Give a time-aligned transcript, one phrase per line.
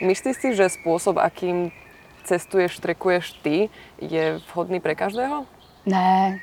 [0.00, 1.72] Myslíš si, že spôsob, akým
[2.24, 3.70] cestuješ, trekuješ ty,
[4.02, 5.46] je vhodný pre každého?
[5.86, 6.42] Ne,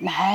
[0.00, 0.32] ne,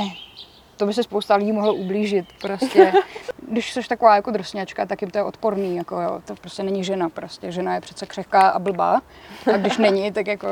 [0.77, 2.25] to by se spousta lidí mohlo ublížit.
[2.41, 2.91] Prostě,
[3.47, 5.75] když jsi taková jako drsňačka, tak jim to je odporný.
[5.75, 6.21] Jako jo.
[6.25, 7.09] To prostě není žena.
[7.09, 7.51] Prostě.
[7.51, 9.01] Žena je přece křehká a blbá.
[9.53, 10.47] A když není, tak jako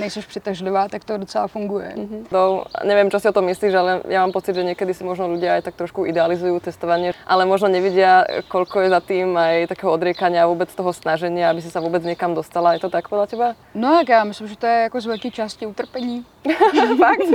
[0.00, 1.92] nejseš přitažlivá, tak to docela funguje.
[1.96, 2.26] Mm-hmm.
[2.30, 5.28] To, nevím, co si o tom myslíš, ale já mám pocit, že někdy si možno
[5.52, 10.44] aj tak trošku idealizují testování, ale možno nevidia, kolko je za tým aj takého odriekania
[10.44, 12.72] a vůbec toho snažení, aby si sa vůbec někam dostala.
[12.72, 13.54] Je to tak podle teba?
[13.74, 16.24] No tak já myslím, že to je jako z velké části utrpení.
[16.98, 17.28] Fakt?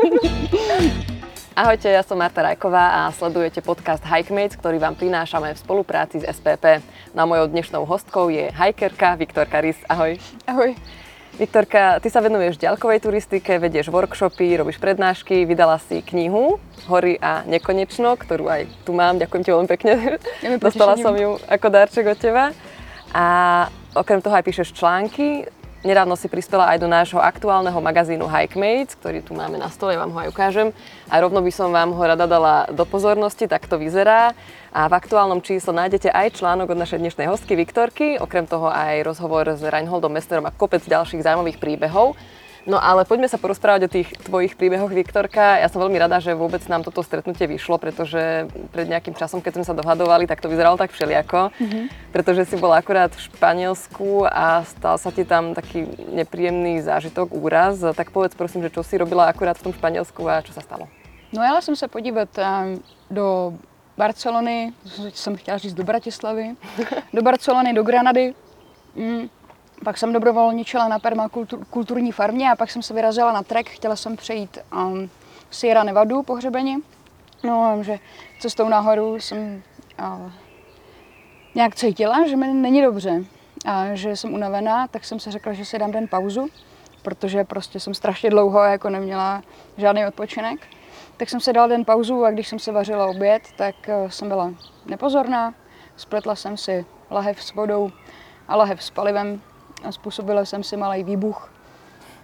[1.54, 6.26] Ahojte, ja som Marta Rajková a sledujete podcast Hikemates, ktorý vám prinášame v spolupráci s
[6.26, 6.82] SPP.
[7.14, 9.78] Na mojou dnešnou hostkou je hajkerka Viktorka Rys.
[9.86, 10.18] Ahoj.
[10.50, 10.74] Ahoj.
[11.38, 16.58] Viktorka, ty sa venuješ ďalkovej turistike, vedieš workshopy, robíš prednášky, vydala si knihu
[16.90, 20.18] Hory a nekonečno, ktorú aj tu mám, ďakujem ti veľmi pekne.
[20.58, 22.50] Dostala som ju ako darček od teba.
[23.14, 23.26] A
[23.94, 25.46] okrem toho aj píšeš články,
[25.84, 30.16] Nedávno si prispela aj do nášho aktuálneho magazínu Hikemates, ktorý tu máme na stole, vám
[30.16, 30.72] ho aj ukážem.
[31.12, 34.32] A rovno by som vám ho rada dala do pozornosti, tak to vyzerá.
[34.72, 39.04] A v aktuálnom čísle nájdete aj článok od našej dnešnej hostky Viktorky, okrem toho aj
[39.04, 42.16] rozhovor s Reinholdom Mesterom a kopec ďalších zaujímavých príbehov.
[42.64, 45.60] No ale poďme sa porozprávať o tých tvojich príbehoch, Viktorka.
[45.60, 49.60] Ja som veľmi rada, že vôbec nám toto stretnutie vyšlo, pretože pred nejakým časom, keď
[49.60, 51.52] sme sa dohadovali, tak to vyzeralo tak všelijako.
[51.52, 51.84] Mm-hmm.
[52.16, 55.84] Pretože si bola akurát v Španielsku a stal sa ti tam taký
[56.16, 57.84] nepríjemný zážitok, úraz.
[57.84, 60.88] Tak povedz prosím, že čo si robila akurát v tom Španielsku a čo sa stalo?
[61.36, 62.30] No jela jsem se podívat
[63.12, 63.54] do
[63.98, 64.74] Barcelony,
[65.14, 66.56] jsem chtěla říct do Bratislavy,
[67.14, 68.34] do Barcelony, do Granady.
[68.96, 69.28] Mm
[69.84, 73.70] pak jsem dobrovolničila na permakulturní farmě a pak jsem se vyrazila na trek.
[73.70, 75.10] Chtěla jsem přejít um,
[75.52, 76.78] Sierra Nevadu po hřebeni.
[77.44, 78.00] No, že
[78.40, 79.64] cestou nahoru jsem
[80.00, 80.32] uh,
[81.56, 83.24] nějak cítila, že mi není dobře
[83.66, 86.48] a že jsem unavená, tak jsem si řekla, že si dám den pauzu,
[87.02, 89.44] protože prostě jsem strašně dlouho jako neměla
[89.78, 90.68] žádný odpočinek.
[91.18, 94.28] Tak jsem si dala den pauzu a když jsem se vařila oběd, tak uh, jsem
[94.28, 94.54] byla
[94.86, 95.54] nepozorná.
[95.96, 97.92] Spletla jsem si lahev s vodou
[98.48, 99.42] a lahev s palivem
[99.84, 101.52] a způsobila jsem si malý výbuch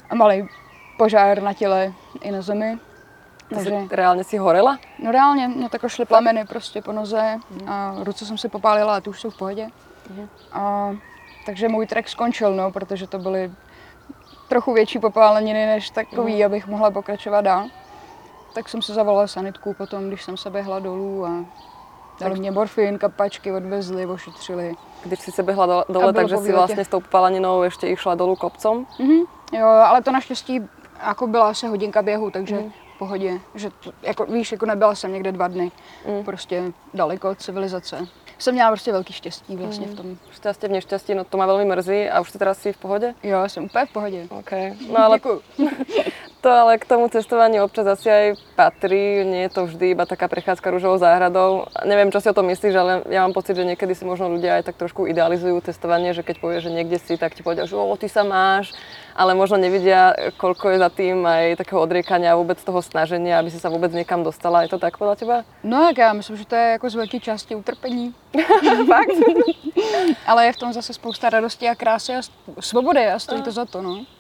[0.10, 0.50] a malý
[0.98, 2.80] požár na těle i na zemi.
[3.54, 4.80] Takže reálně si horela?
[5.04, 7.38] No reálně, mě tak šly plameny prostě po noze
[7.68, 9.68] a ruce jsem si popálila a ty už jsou v pohodě.
[10.10, 10.30] Mhm.
[10.52, 10.96] A,
[11.46, 13.52] takže můj trek skončil, no, protože to byly
[14.48, 16.46] trochu větší popáleniny než takový, mm.
[16.46, 17.68] abych mohla pokračovat dál.
[18.54, 21.46] Tak jsem si zavolala sanitku potom, když jsem se běhla dolů a
[22.20, 24.76] dali mě morfin, kapačky odvezli, ošetřili.
[25.06, 28.86] Když si se běhla dole, takže si vlastně s tou popáleninou ještě išla dolů kopcom?
[29.00, 29.26] Mm-hmm.
[29.54, 30.62] Jo, ale to naštěstí
[31.08, 32.72] jako byla asi hodinka běhu, takže mm.
[32.96, 33.40] v pohodě.
[33.56, 35.72] Že to, jako, víš, jako nebyla jsem někde dva dny,
[36.08, 36.24] mm.
[36.24, 36.64] prostě
[36.94, 38.08] daleko od civilizace.
[38.38, 39.94] Jsem měla prostě velký štěstí vlastně mm.
[39.94, 40.18] v tom.
[40.32, 43.14] Štěstí v neštěstí, no to má velmi mrzí a už ty teda si v pohodě?
[43.24, 44.28] Jo, jsem úplně v pohodě.
[44.30, 44.74] Okay.
[44.92, 45.20] No ale
[46.40, 50.32] To ale k tomu cestovaniu občas asi aj patrí, nie je to vždy iba taká
[50.32, 51.68] prechádzka rúžovou záhradou.
[51.84, 54.56] Neviem, čo si o tom myslíš, ale ja mám pocit, že niekedy si možno ľudia
[54.56, 57.76] aj tak trošku idealizujú cestovanie, že keď povieš, že niekde si, tak ti povedia, že
[57.76, 58.72] o, ty sa máš,
[59.20, 63.52] ale možno nevidia, koľko je za tým aj takého odriekania a vôbec toho snaženia, aby
[63.52, 64.64] si sa vôbec niekam dostala.
[64.64, 65.36] Je to tak podľa teba?
[65.64, 68.16] No tak já myslím, že to je jako z velké části utrpení.
[68.88, 69.18] Fakt?
[70.28, 72.22] ale je v tom zase spousta radosti a krásy a
[72.60, 74.19] svobody a stojí to za to, no.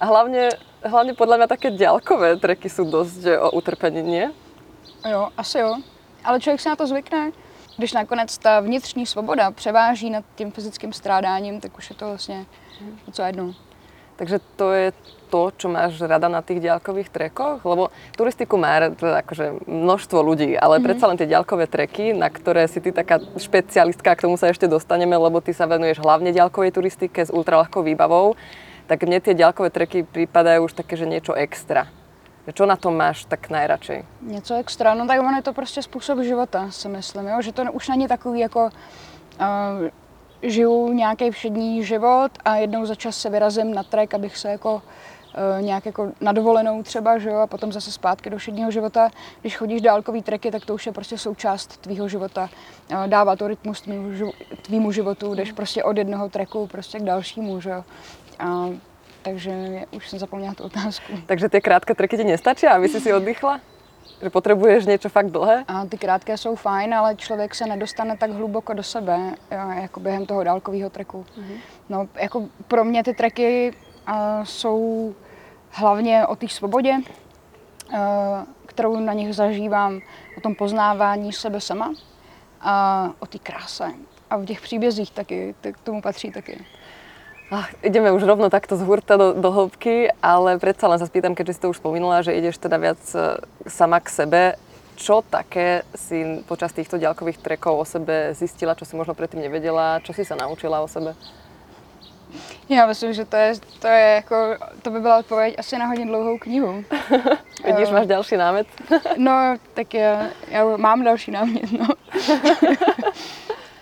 [0.00, 0.48] A hlavně
[0.82, 4.26] hlavne podľa mňa také ďalkové treky sú dosť o utrpení, nie?
[5.02, 5.76] Jo, asi jo.
[6.24, 7.30] Ale člověk se na to zvykne.
[7.78, 12.46] Když nakonec ta vnitřní svoboda převáží nad tím fyzickým strádáním, tak už je to vlastně
[13.06, 13.54] něco jedno.
[14.16, 14.92] Takže to je
[15.30, 17.62] to, čo máš rada na tých ďalkových trekoch?
[17.62, 20.86] Lebo turistiku má akože množstvo ľudí, ale mm-hmm.
[20.90, 24.66] predsa len tie ďalkové treky, na ktoré si ty taká špecialistka, k tomu sa ešte
[24.66, 28.34] dostaneme, lebo ty sa venuješ hlavne ďalkovej turistike s ultralahkou výbavou
[28.88, 31.92] tak mne tie ďalkové treky prípadajú už také, že niečo extra.
[32.48, 34.24] Čo na tom máš tak najradšej?
[34.24, 37.42] Něco extra, no tak ono je to prostě způsob života, si myslím, jo?
[37.42, 39.88] že to už není takový jako uh,
[40.42, 44.74] žiju nějaký všední život a jednou za čas se vyrazím na trek, abych se jako
[44.74, 49.10] uh, nějak jako na dovolenou třeba, že jo, a potom zase zpátky do všedního života.
[49.40, 52.48] Když chodíš dálkový treky, tak to už je prostě součást tvýho života.
[52.92, 53.84] Uh, dává to rytmus
[54.62, 57.84] tvýmu životu, jdeš prostě od jednoho treku prostě k dalšímu, že jo.
[58.38, 58.68] A,
[59.22, 61.12] takže už jsem zapomněla tu otázku.
[61.26, 63.60] Takže ty krátké treky ti nestačí, aby si si oddychla?
[64.22, 65.64] Že potřebuješ něco fakt dlhé?
[65.68, 69.34] A ty krátké jsou fajn, ale člověk se nedostane tak hluboko do sebe,
[69.80, 71.26] jako během toho dálkového treku.
[71.38, 71.56] Mm-hmm.
[71.88, 73.72] No, jako pro mě ty treky
[74.08, 74.14] uh,
[74.44, 75.14] jsou
[75.70, 77.96] hlavně o té svobodě, uh,
[78.66, 80.00] kterou na nich zažívám,
[80.36, 81.94] o tom poznávání sebe sama
[82.60, 83.92] a o té kráse.
[84.30, 86.64] a v těch příbězích taky, tak k tomu patří taky.
[87.48, 91.32] Ach, ideme už rovno takto z hurta do, do hĺbky, ale predsa len sa spýtam,
[91.32, 94.42] keďže si to už spomínala, že ideš teda viac e, sama k sebe.
[95.00, 100.04] Čo také si počas týchto ďalkových trekov o sebe zistila, čo si možno predtým nevedela,
[100.04, 101.16] čo si sa naučila o sebe?
[102.68, 104.36] Já myslím, že to je, to je jako,
[104.82, 106.84] to by byla odpověď asi na hodně dlouhou knihu.
[107.64, 108.66] Vidíš, máš další námet?
[109.16, 111.86] no, tak já, já mám další námět, no.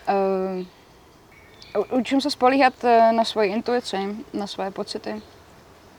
[0.07, 0.67] uh,
[1.91, 3.97] učím se spolíhat eh, na svoji intuici,
[4.33, 5.23] na svoje pocity.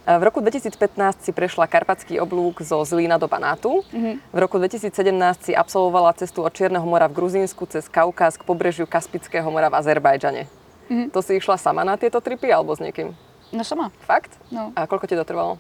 [0.08, 3.84] V roku 2015 si prešla karpatský oblúk zo Zlína do Banátu.
[3.92, 4.16] Mm-hmm.
[4.32, 4.96] V roku 2017
[5.44, 9.76] si absolvovala cestu od Čierneho mora v Gruzínsku cez Kaukaz k pobrežiu Kaspického mora v
[9.76, 10.48] Azerbajdžane.
[10.88, 11.12] Mm-hmm.
[11.12, 13.12] To si išla sama na tieto tripy alebo s niekým?
[13.52, 13.92] No sama.
[14.08, 14.32] Fakt?
[14.48, 14.72] No.
[14.80, 15.60] A koľko ti to trvalo?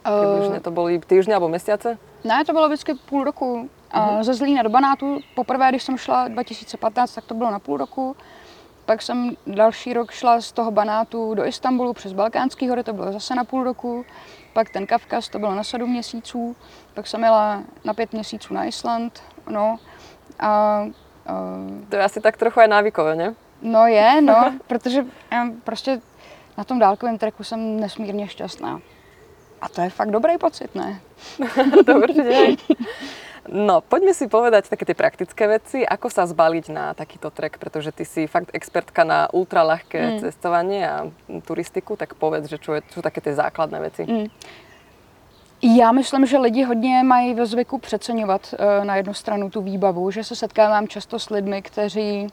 [0.00, 1.98] Približne to boli týždně nebo měsíce?
[2.24, 3.68] Ne, to bylo vždycky půl roku.
[3.92, 4.22] Mm-hmm.
[4.22, 8.16] Ze Zlína do Banátu, poprvé, když jsem šla 2015, tak to bylo na půl roku.
[8.86, 13.12] Pak jsem další rok šla z toho Banátu do Istanbulu přes Balkánský hory, to bylo
[13.12, 14.04] zase na půl roku.
[14.52, 16.56] Pak ten Kavkaz, to bylo na sedm měsíců.
[16.94, 19.22] Pak jsem jela na pět měsíců na Island.
[19.50, 19.78] No.
[20.38, 20.86] A, a...
[21.88, 23.34] To je asi tak trochu aj návykové, ne?
[23.62, 26.00] No je, no, protože já prostě
[26.58, 28.80] na tom dálkovém treku jsem nesmírně šťastná.
[29.60, 31.00] A to je fakt dobrý pocit, ne?
[31.86, 31.92] to
[33.48, 37.92] No, poďme si povedať také tie praktické veci, ako sa zbaliť na takýto trek, pretože
[37.92, 40.18] ty si fakt expertka na ultralahké mm.
[40.20, 41.06] cestovanie a
[41.46, 44.02] turistiku, tak povedz, že čo, je, čo také tie základné veci.
[44.02, 44.26] Mm.
[45.62, 50.10] Já myslím, že lidi hodně mají ve zvyku přeceňovat uh, na jednu stranu tu výbavu,
[50.10, 52.26] že se setkávám často s lidmi, kteří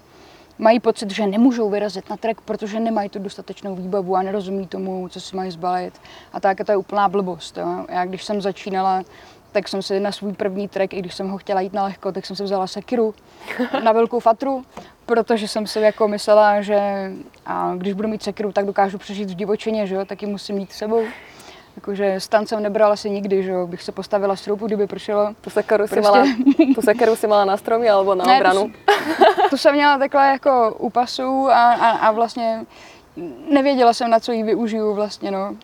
[0.58, 5.08] mají pocit, že nemůžou vyrazit na trek, protože nemají tu dostatečnou výbavu a nerozumí tomu,
[5.10, 6.02] co si mají zbalit.
[6.34, 7.58] A tak to je úplná blbost.
[7.58, 7.86] Jo.
[7.90, 9.04] Já když jsem začínala,
[9.54, 12.12] tak jsem si na svůj první trek, i když jsem ho chtěla jít na lehko,
[12.12, 13.14] tak jsem si vzala sekiru
[13.84, 14.64] na velkou fatru,
[15.06, 17.12] protože jsem si jako myslela, že
[17.46, 20.56] a když budu mít sekiru, tak dokážu přežít v divočině, že jo, tak ji musím
[20.56, 21.04] mít s sebou.
[21.76, 25.36] Jakože stan jsem nebrala asi nikdy, že jo, bych se postavila stroupu, kdyby pršelo.
[25.42, 25.96] Tu sekeru, prostě...
[25.96, 26.26] si mala,
[26.76, 28.72] tu sekeru si mala na stromě alebo na ne, obranu?
[28.86, 32.66] Tu, tu jsem měla takhle jako u pasu a, a, a vlastně
[33.50, 35.56] nevěděla jsem, na co ji využiju vlastně, no.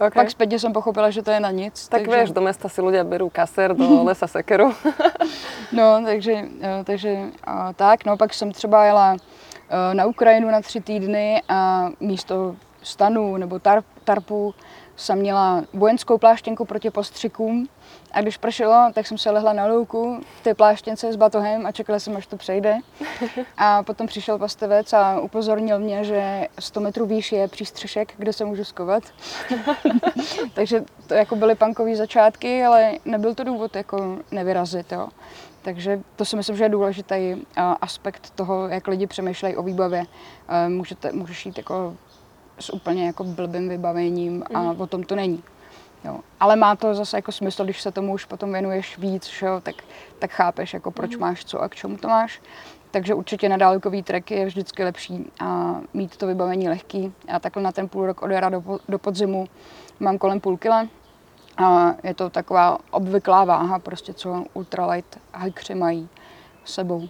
[0.00, 0.10] Okay.
[0.10, 1.88] Pak zpětně jsem pochopila, že to je na nic.
[1.88, 2.20] Tak takže...
[2.20, 4.72] víš, do města si lidé berou kaser, do lesa sekeru.
[5.72, 9.16] no, takže, jo, takže a, tak, no, pak jsem třeba jela
[9.70, 14.54] e, na Ukrajinu na tři týdny a místo stanu nebo tarp, tarpu
[14.96, 17.68] jsem měla vojenskou pláštěnku proti postřikům
[18.16, 21.72] a když pršelo, tak jsem se lehla na louku v té pláštěnce s batohem a
[21.72, 22.78] čekala jsem, až to přejde.
[23.56, 28.44] A potom přišel pastevec a upozornil mě, že 100 metrů výš je přístřešek, kde se
[28.44, 29.02] můžu skovat.
[30.54, 34.92] Takže to jako byly punkové začátky, ale nebyl to důvod jako nevyrazit.
[34.92, 35.08] Jo.
[35.62, 37.36] Takže to si myslím, že je důležitý
[37.80, 40.04] aspekt toho, jak lidi přemýšlejí o výbavě.
[40.68, 41.96] Můžete, můžeš jít jako
[42.58, 44.80] s úplně jako blbým vybavením a mm.
[44.80, 45.42] o tom to není.
[46.06, 46.20] Jo.
[46.40, 49.60] Ale má to zase jako smysl, když se tomu už potom věnuješ víc, že jo,
[49.60, 49.74] tak,
[50.18, 51.20] tak chápeš, jako proč mm.
[51.20, 52.40] máš co a k čemu to máš.
[52.90, 57.12] Takže určitě na dálkový trek je vždycky lepší a mít to vybavení lehký.
[57.28, 59.46] Já takhle na ten půl rok od jara do, do podzimu
[60.00, 60.88] mám kolem půl kila.
[61.56, 66.08] A je to taková obvyklá váha, prostě co ultralight hikři mají
[66.64, 67.08] sebou.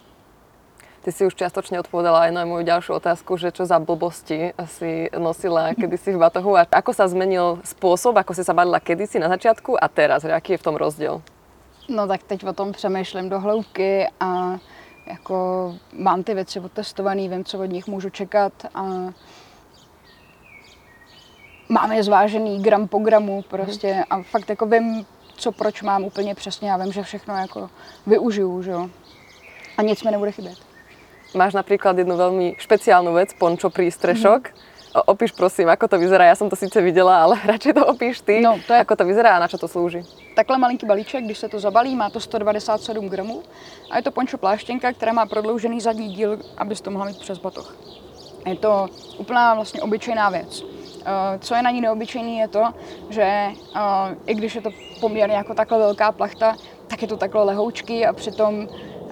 [1.07, 5.07] Ty si už čiastočne odpovedala aj na moju ďalšiu otázku, že čo za blbosti si
[5.15, 9.31] nosila kedysi v batohu a ako sa zmenil spôsob, ako si sa balila kedysi na
[9.31, 11.23] začiatku a teraz, že aký je v tom rozdiel?
[11.87, 14.59] No tak teď o tom přemýšlím do hloubky a
[15.07, 15.35] jako
[15.95, 18.83] mám ty věci otestované, vím, co od nich můžu čekat a
[21.69, 25.05] mám je zvážený gram po gramu prostě a fakt jako vím,
[25.39, 27.69] co proč mám úplně přesně a vím, že všechno jako
[28.07, 28.89] využiju, že jo.
[29.77, 30.66] A nic mi nebude chybět.
[31.35, 34.41] Máš napríklad jednu veľmi špeciálnu vec, pončo prístrešok.
[34.47, 34.75] Mm-hmm.
[35.05, 36.25] Opíš prosím, ako to vyzerá.
[36.25, 38.41] Ja som to sice viděla, ale radšej to opíš ty.
[38.41, 38.79] No, to je...
[38.79, 40.01] Ako to vyzerá a na čo to slouží?
[40.35, 43.43] Takhle malinký balíček, když se to zabalí, má to 197 gramů
[43.91, 47.37] a je to pončo pláštěnka, která má prodloužený zadní díl, abys to mohla mít přes
[47.37, 47.75] batoh.
[48.45, 50.63] Je to úplná vlastně obyčejná věc.
[51.07, 52.63] Eh, co je na ní neobyčejný je to,
[53.09, 54.69] že eh, i když je to
[54.99, 56.55] poměrně jako takhle velká plachta,
[56.87, 58.67] tak je to takhle lehoučký a přitom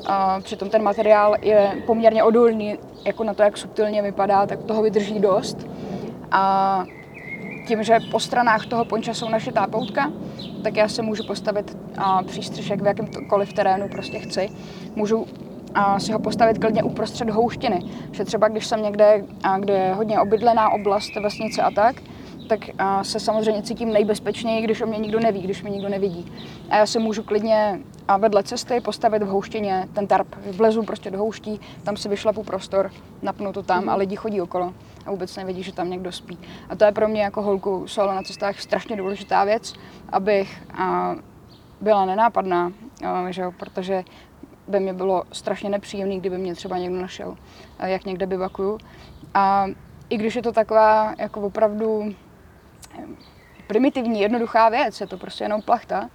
[0.06, 4.82] a přitom ten materiál je poměrně odolný, jako na to, jak subtilně vypadá, tak toho
[4.82, 5.68] vydrží dost.
[6.32, 6.84] A
[7.68, 10.12] tím, že po stranách toho ponča jsou našitá poutka,
[10.64, 14.50] tak já se můžu postavit a přístřešek v jakémkoliv terénu prostě chci.
[14.96, 15.26] Můžu
[15.76, 17.80] a si ho postavit klidně uprostřed houštiny.
[18.12, 21.96] Že třeba když jsem někde, a kde je hodně obydlená oblast, vesnice a tak,
[22.48, 22.60] tak
[23.02, 26.32] se samozřejmě cítím nejbezpečněji, když o mě nikdo neví, když mě nikdo nevidí.
[26.70, 30.36] A já se můžu klidně a vedle cesty postavit v houštině ten tarp.
[30.52, 34.74] Vlezu prostě do houští, tam si vyšlapu prostor, napnu to tam a lidi chodí okolo
[35.06, 36.40] a vůbec nevidí, že tam někdo spí.
[36.70, 39.74] A to je pro mě jako holku solo na cestách strašně důležitá věc,
[40.10, 40.64] abych
[41.82, 42.72] byla nenápadná,
[43.30, 44.04] že jo, protože
[44.68, 47.38] by mě bylo strašně nepříjemné, kdyby mě třeba někdo našel,
[47.80, 48.78] jak někde bivakuju.
[49.34, 49.66] A
[50.10, 52.16] i když je to taková jako opravdu
[53.68, 56.10] primitivní, jednoduchá věc, je to prostě jenom plachta,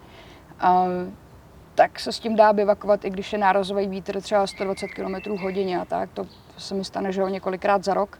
[0.60, 0.84] a,
[1.75, 5.80] tak se s tím dá bivakovat, i když je nárazový vítr třeba 120 km hodině
[5.80, 6.10] a tak.
[6.14, 6.26] To
[6.58, 8.18] se mi stane, že ho několikrát za rok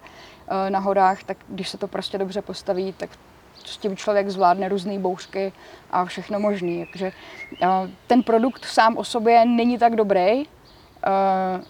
[0.67, 3.11] e, na horách, tak když se to prostě dobře postaví, tak
[3.65, 5.53] s tím člověk zvládne různé bouřky
[5.91, 6.87] a všechno možné.
[6.93, 7.67] Takže e,
[8.07, 10.47] ten produkt sám o sobě není tak dobrý, e,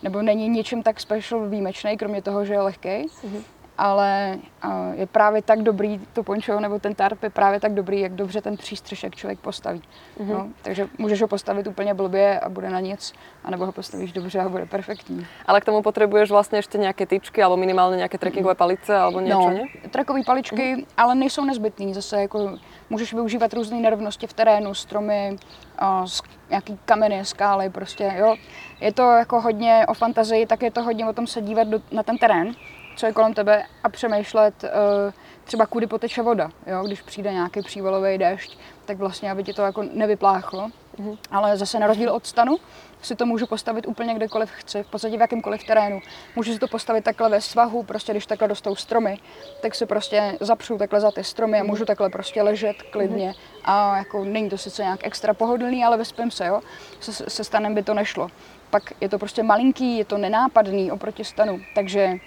[0.03, 2.89] nebo není ničím tak special výjimečný, kromě toho, že je lehký.
[2.89, 4.39] Mm-hmm ale
[4.93, 8.41] je právě tak dobrý to poncho nebo ten tarp je právě tak dobrý, jak dobře
[8.41, 9.83] ten přístřešek člověk postaví.
[10.21, 10.33] Mm-hmm.
[10.33, 13.13] No, takže můžeš ho postavit úplně blbě a bude na nic,
[13.45, 15.27] anebo ho postavíš dobře a bude perfektní.
[15.47, 19.41] Ale k tomu potřebuješ vlastně ještě nějaké tyčky, alebo minimálně nějaké trekkingové palice, alebo něco,
[19.41, 19.61] no, ne?
[19.91, 20.87] Trekkové paličky, mm-hmm.
[20.97, 21.95] ale nejsou nezbytné.
[21.95, 22.59] Zase jako
[22.91, 25.37] můžeš využívat různé nerovnosti v terénu, stromy,
[26.51, 28.37] nějaký kameny, skály, prostě, jo.
[28.81, 31.81] Je to jako hodně o fantazii, tak je to hodně o tom se dívat do,
[31.93, 32.55] na ten terén
[32.97, 34.71] co je kolem tebe a přemýšlet uh,
[35.45, 36.83] třeba kudy poteče voda, jo?
[36.83, 40.71] když přijde nějaký přívalový déšť, tak vlastně, aby ti to jako nevypláchlo.
[40.99, 41.19] Mm-hmm.
[41.31, 42.57] Ale zase na rozdíl od stanu
[43.03, 46.01] si to můžu postavit úplně kdekoliv chci, v podstatě v jakémkoliv terénu.
[46.37, 49.19] Můžu si to postavit takhle ve svahu, prostě když takhle dostou stromy,
[49.63, 53.31] tak si prostě zapřu takhle za ty stromy a můžu takhle prostě ležet klidně.
[53.31, 53.61] Mm-hmm.
[53.65, 56.61] A jako není to sice nějak extra pohodlný, ale vyspím se, jo.
[57.01, 58.29] Se, se stanem by to nešlo.
[58.71, 62.19] Pak je to prostě malinký, je to nenápadný oproti stanu, takže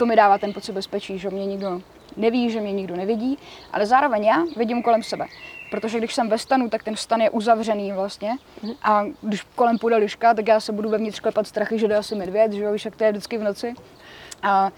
[0.00, 1.82] to mi dává ten pocit bezpečí, že mě nikdo
[2.16, 3.38] neví, že mě nikdo nevidí,
[3.72, 5.26] ale zároveň já vidím kolem sebe.
[5.70, 8.36] Protože když jsem ve stanu, tak ten stan je uzavřený vlastně.
[8.82, 12.14] A když kolem půjde liška, tak já se budu vevnitř klepat strachy, že jde asi
[12.14, 13.74] medvěd, že jo, víš, jak to je vždycky v noci.
[14.42, 14.70] A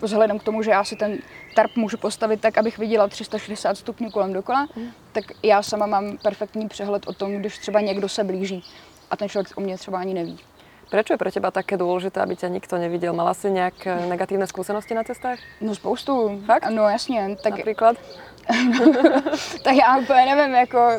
[0.00, 1.18] vzhledem k tomu, že já si ten
[1.54, 4.68] tarp můžu postavit tak, abych viděla 360 stupňů kolem dokola,
[5.12, 8.64] tak já sama mám perfektní přehled o tom, když třeba někdo se blíží
[9.10, 10.38] a ten člověk o mě třeba ani neví.
[10.90, 13.14] Prečo je pre teba také dôležité, aby ťa nikto nevidel?
[13.14, 15.38] Mala si nějak negatívne skúsenosti na cestách?
[15.62, 16.42] No spoustu.
[16.46, 16.66] Fakt?
[16.70, 17.36] No jasně.
[17.42, 17.52] Tak...
[17.52, 17.96] Například?
[19.62, 20.90] tak já úplně nevím, jako,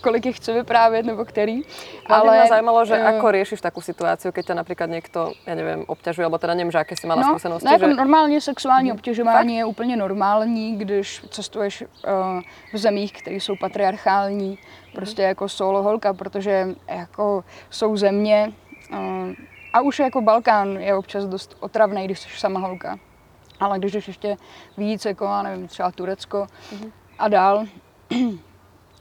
[0.00, 1.62] kolik jich chci vyprávět, nebo který.
[2.06, 5.84] Ale mě zajímalo, že uh, ako riešiš takú situáciu, keď ťa například někdo, já nevím,
[5.86, 7.66] obťažuje, alebo teda nevím, že jaké si mala no, skúsenosti.
[7.66, 7.94] No, jako že...
[7.94, 8.98] normálně sexuální hmm.
[8.98, 9.58] obtěžování Fakt?
[9.58, 11.88] je úplně normální, když cestuješ uh,
[12.72, 14.58] v zemích, které jsou patriarchální,
[14.94, 18.52] prostě jako solo holka, protože jako jsou země,
[19.72, 22.98] a už jako Balkán je občas dost otravný, když jsi sama holka.
[23.60, 24.36] Ale když jdeš ještě
[24.76, 26.92] víc, jako, nevím, třeba Turecko mm-hmm.
[27.18, 27.64] a dál,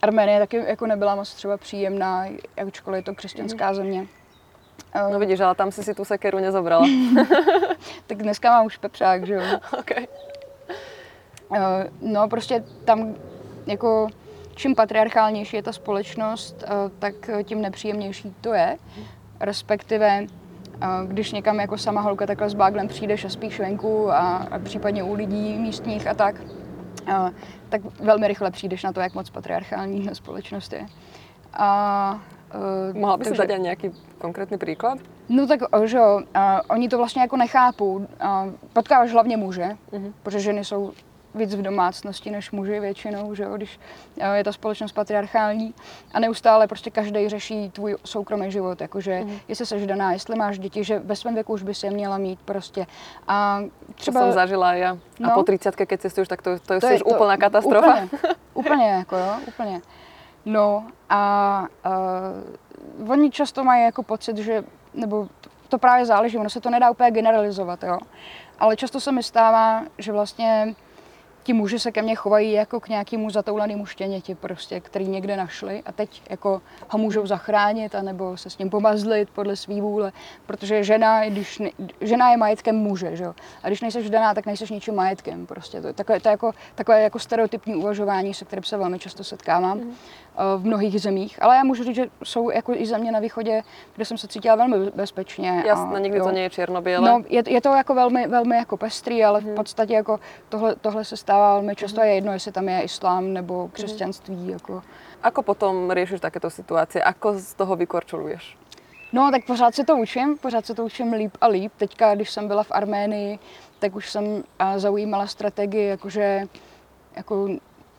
[0.01, 2.25] Arménie taky jako nebyla moc třeba příjemná,
[2.57, 3.75] jakkoliv je to křesťanská mm-hmm.
[3.75, 4.07] země.
[5.11, 6.87] No vidíš, ale tam si si tu sekeru nezobrala.
[8.07, 9.41] tak dneska mám už pepřák, že jo.
[9.79, 10.07] okay.
[12.01, 13.15] No prostě tam
[13.65, 14.07] jako
[14.55, 16.63] čím patriarchálnější je ta společnost,
[16.99, 17.13] tak
[17.43, 18.77] tím nepříjemnější to je
[19.39, 20.25] respektive
[21.07, 25.03] když někam jako sama holka takhle s báglem přijdeš a spíš venku a, a případně
[25.03, 26.41] u lidí místních a tak,
[27.07, 27.31] a,
[27.69, 30.85] tak velmi rychle přijdeš na to, jak moc patriarchální společnost je.
[31.53, 32.21] A,
[32.93, 34.99] Uh, Mohla by se dát nějaký konkrétní příklad?
[35.29, 37.95] No tak, že jo, uh, oni to vlastně jako nechápou.
[37.95, 38.05] Uh,
[38.73, 40.13] potkáváš hlavně muže, uh-huh.
[40.23, 40.91] protože ženy jsou
[41.35, 43.79] víc v domácnosti než muži většinou, že jo, když
[44.19, 45.73] eh, je ta společnost patriarchální
[46.13, 49.39] a neustále prostě každý řeší tvůj soukromý život, jakože mm.
[49.47, 52.39] jestli jsi daná, jestli máš děti, že ve svém věku už by se měla mít
[52.45, 52.87] prostě.
[53.27, 53.59] A
[53.95, 54.19] třeba...
[54.19, 54.97] To jsem zažila já.
[55.19, 57.93] No, a po 30, když cestuješ, tak to, to, to je úplná katastrofa.
[57.93, 58.09] Úplně,
[58.53, 59.81] úplně, jako jo, úplně.
[60.45, 61.65] No a
[63.05, 64.63] uh, oni často mají jako pocit, že,
[64.93, 65.27] nebo
[65.69, 67.97] to právě záleží, ono se to nedá úplně generalizovat, jo.
[68.59, 70.75] Ale často se mi stává, že vlastně
[71.45, 75.83] ti muži se ke mně chovají jako k nějakému zatoulanému štěněti prostě, který někde našli
[75.85, 80.11] a teď jako ho můžou zachránit anebo se s ním pomazlit podle svý vůle,
[80.45, 81.69] protože žena, když ne,
[82.01, 83.25] žena je majetkem muže, že?
[83.63, 85.81] A když nejseš daná, tak nejseš ničím majetkem prostě.
[85.81, 89.77] To, takové, to je jako, takové jako stereotypní uvažování, se kterým se velmi často setkávám.
[89.77, 89.95] Mm
[90.57, 93.63] v mnohých zemích, ale já můžu říct, že jsou jako i země na východě,
[93.95, 95.63] kde jsem se cítila velmi bezpečně.
[95.65, 96.23] Jasně, nikdy jo.
[96.23, 97.09] to není je černobílé.
[97.09, 99.47] No, je, je, to jako velmi, velmi jako pestrý, ale hmm.
[99.47, 99.55] v mhm.
[99.55, 102.09] podstatě jako tohle, tohle se stává velmi často hmm.
[102.09, 103.71] je jedno, jestli tam je islám nebo mhm.
[103.71, 104.35] křesťanství.
[104.35, 104.49] Hmm.
[104.49, 104.83] Jako.
[105.23, 107.03] Ako potom řešíš takéto situace?
[107.03, 108.57] Ako z toho vykorčuluješ?
[109.13, 111.71] No, tak pořád se to učím, pořád se to učím líp a líp.
[111.77, 113.39] Teďka, když jsem byla v Arménii,
[113.79, 114.43] tak už jsem
[114.77, 116.43] zaujímala strategii, jakože
[117.15, 117.47] jako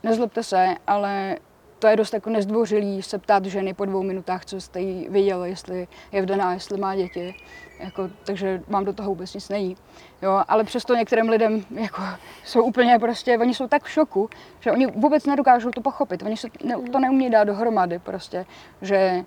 [0.03, 1.37] nezlobte se, ale
[1.79, 5.45] to je dost jako nezdvořilý se ptát ženy po dvou minutách, co jste jí viděl,
[5.45, 7.35] jestli je vdaná, jestli má děti.
[7.81, 9.77] Jako, takže vám do toho vůbec nic není.
[10.23, 12.03] Jo, ale přesto některým lidem jako,
[12.45, 14.31] jsou úplně prostě, oni jsou tak v šoku,
[14.61, 16.23] že oni vůbec nedokážou to pochopit.
[16.23, 18.47] Oni se ne, to neumí dát dohromady prostě,
[18.83, 19.25] že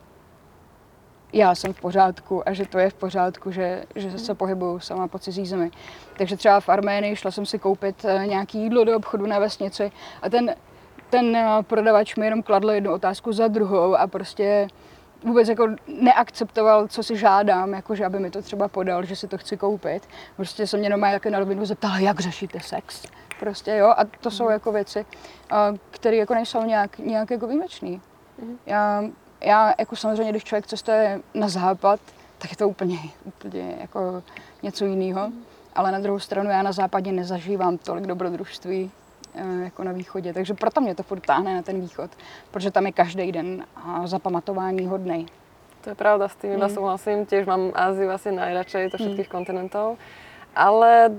[1.33, 5.07] já jsem v pořádku a že to je v pořádku, že, že se pohybuju sama
[5.07, 5.71] po cizí zemi.
[6.17, 9.91] Takže třeba v Arménii šla jsem si koupit eh, nějaký jídlo do obchodu na vesnici
[10.21, 10.55] a ten,
[11.09, 14.67] ten eh, prodavač mi jenom kladl jednu otázku za druhou a prostě
[15.23, 19.37] vůbec jako neakceptoval, co si žádám, jakože aby mi to třeba podal, že si to
[19.37, 20.07] chci koupit.
[20.35, 23.05] Prostě se mě normálně jako na rovinu zeptala, jak řešíte sex.
[23.39, 25.05] Prostě jo, a to jsou jako věci,
[25.51, 25.55] eh,
[25.91, 28.01] které jako nejsou nějak, nějak jako výjimečný.
[28.65, 29.03] Já
[29.41, 31.99] já jako samozřejmě, když člověk cestuje na západ,
[32.37, 34.23] tak je to úplně, úplně jako
[34.63, 35.31] něco jiného.
[35.75, 38.91] Ale na druhou stranu já na západě nezažívám tolik dobrodružství
[39.63, 40.33] jako na východě.
[40.33, 42.11] Takže proto mě to furt táhne na ten východ,
[42.51, 43.65] protože tam je každý den
[44.05, 45.25] zapamatování hodný.
[45.81, 46.75] To je pravda, s tým iba mm.
[46.75, 47.25] súhlasím.
[47.25, 49.35] Tiež mám Áziu asi najradšej zo všetkých mm.
[49.35, 49.95] kontinentov.
[50.51, 51.13] Ale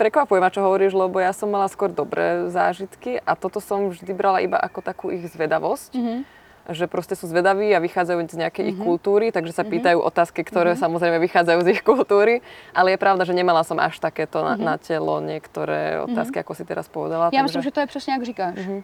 [0.00, 4.12] prekvapuje ma, čo hovoríš, lebo ja som mala skôr dobré zážitky a toto som vždy
[4.16, 5.92] brala iba ako takú ich zvedavosť.
[5.92, 6.37] Mm-hmm
[6.68, 8.72] že proste sú zvedaví a vychádzajú z nejakej mm-hmm.
[8.72, 8.84] ich mhm.
[8.84, 9.72] kultúry, takže sa mm-hmm.
[9.72, 10.84] pýtajú otázky, ktoré mm-hmm.
[10.84, 12.44] samozrejme vychádzajú z ich kultúry,
[12.76, 14.60] ale je pravda, že nemala som až takéto mm-hmm.
[14.60, 16.48] na, na telo niektoré otázky, mm-hmm.
[16.48, 17.32] ako si teraz povedala.
[17.32, 17.42] Já takže...
[17.42, 18.54] myslím, že to je přesně jak říkáš.
[18.54, 18.82] Mm-hmm.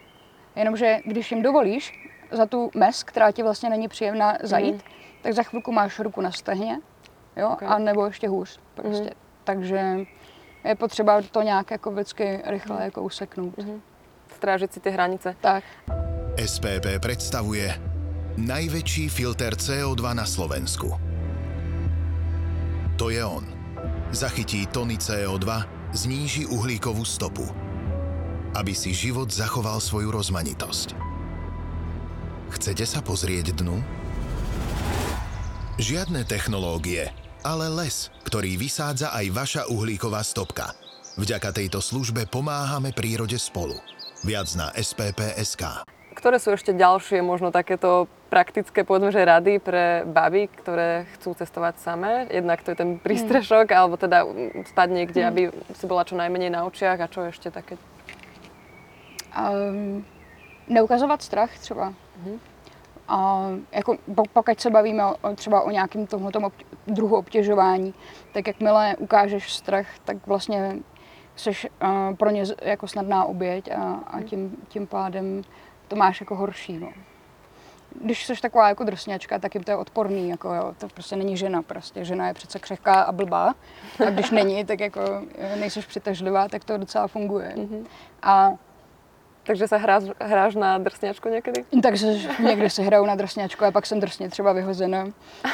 [0.56, 1.92] Jenomže když jim dovolíš
[2.30, 5.22] za tu mes, která ti vlastně není příjemná zajít, mm-hmm.
[5.22, 6.80] tak za chvilku máš ruku na stehně,
[7.36, 7.68] jo, okay.
[7.68, 9.04] a nebo ještě hůř prostě.
[9.04, 9.24] Mm-hmm.
[9.44, 9.80] Takže
[10.64, 12.84] je potřeba to nějak jako vždycky rychle mm-hmm.
[12.84, 13.56] jako useknout.
[13.56, 13.80] Mm-hmm.
[14.34, 15.36] Strážit si ty hranice.
[15.40, 15.64] Tak.
[16.34, 17.70] SPP predstavuje
[18.34, 20.90] najväčší filter CO2 na Slovensku.
[22.98, 23.46] To je on.
[24.10, 25.46] Zachytí tony CO2,
[25.94, 27.46] zníži uhlíkovú stopu.
[28.58, 30.98] Aby si život zachoval svoju rozmanitosť.
[32.50, 33.78] Chcete sa pozrieť dnu?
[35.78, 37.14] Žiadne technológie,
[37.46, 40.74] ale les, ktorý vysádza aj vaša uhlíková stopka.
[41.14, 43.78] Vďaka tejto službe pomáhame prírode spolu.
[44.26, 45.93] Viac na SPP.sk.
[46.14, 51.78] Ktoré sú ešte ďalšie možno takéto praktické, povedzme, že rady pre baby, ktoré chcú cestovať
[51.78, 52.26] samé?
[52.30, 53.76] Jednak to je ten prístrešok, mm.
[53.76, 54.26] alebo teda
[54.66, 55.28] spať niekde, mm.
[55.28, 55.42] aby
[55.74, 57.78] si bola čo najmenej na očiach a čo ešte také?
[59.34, 60.06] Um,
[60.68, 61.94] neukazovat strach třeba.
[62.26, 62.38] Mm.
[63.08, 63.96] A jako
[64.32, 66.32] pokud se bavíme o, třeba o nějakém tomhle
[66.86, 67.94] druhu obtěžování,
[68.32, 70.76] tak jakmile ukážeš strach, tak vlastně
[71.36, 74.24] jsi uh, pro ně jako snadná oběť a, a mhm.
[74.24, 75.42] tím, tím pádem
[75.88, 76.78] to máš jako horší.
[76.78, 76.88] No.
[78.00, 81.36] Když jsi taková jako drsňačka, tak jim to je odporný, jako jo, to prostě není
[81.36, 82.04] žena prostě.
[82.04, 83.54] Žena je přece křehká a blbá
[84.06, 85.00] a když není, tak jako
[85.60, 87.52] nejseš přitažlivá, tak to docela funguje.
[87.56, 87.86] Mm-hmm.
[88.22, 88.52] A
[89.46, 91.64] takže se hráš, hráš na drsňačku někdy?
[91.82, 92.06] Takže
[92.38, 95.06] někdy se hraju na drsňačku a pak jsem drsně třeba vyhozena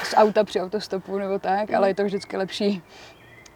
[0.03, 2.83] z auta při autostopu nebo tak, ale je to vždycky lepší,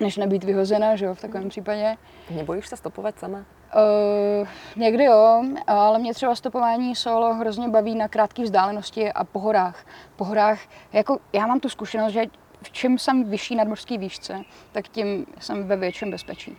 [0.00, 1.96] než nebýt vyhozena, že jo, v takovém případě.
[2.30, 3.38] Nebojíš se stopovat sama?
[3.38, 9.38] Uh, někdy jo, ale mě třeba stopování solo hrozně baví na krátké vzdálenosti a po
[9.38, 9.86] horách.
[10.16, 10.58] Po horách,
[10.92, 12.24] jako já mám tu zkušenost, že
[12.62, 16.56] v čem jsem vyšší nadmořský výšce, tak tím jsem ve větším bezpečí.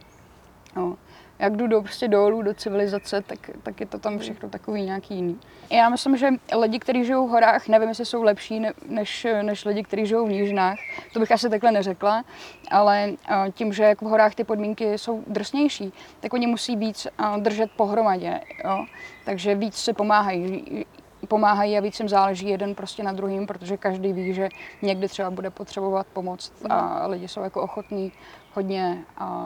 [0.76, 0.98] No
[1.40, 5.16] jak jdu do, prostě dolů do civilizace, tak, tak je to tam všechno takový nějaký
[5.16, 5.40] jiný.
[5.70, 9.66] Já myslím, že lidi, kteří žijou v horách, nevím, jestli jsou lepší ne, než, než
[9.66, 10.78] lidi, kteří žijou v nížinách,
[11.14, 12.24] to bych asi takhle neřekla,
[12.72, 13.12] ale
[13.54, 18.42] tím, že jako v horách ty podmínky jsou drsnější, tak oni musí víc držet pohromadě,
[18.66, 18.86] jo?
[19.26, 20.86] takže víc se pomáhají
[21.26, 24.50] pomáhají a víc jim záleží jeden prostě na druhým, protože každý ví, že
[24.82, 28.12] někdy třeba bude potřebovat pomoc a lidi jsou jako ochotní
[28.54, 29.04] hodně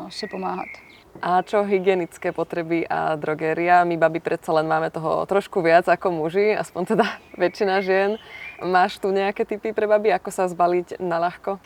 [0.09, 0.67] si pomáhat.
[1.21, 3.83] A čo hygienické potreby a drogéria?
[3.83, 7.05] My babi predsa len máme toho trošku viac ako muži, aspoň teda
[7.41, 8.15] väčšina žien.
[8.63, 11.59] Máš tu nějaké typy pre babi, ako sa zbaliť na ľahko?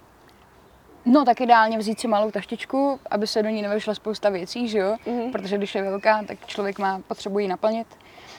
[1.06, 4.78] No tak ideálně vzít si malou taštičku, aby se do ní nevešla spousta věcí, že
[4.78, 4.96] jo?
[5.06, 5.32] Mm-hmm.
[5.32, 7.88] Protože když je velká, tak člověk má potřebu ji naplnit.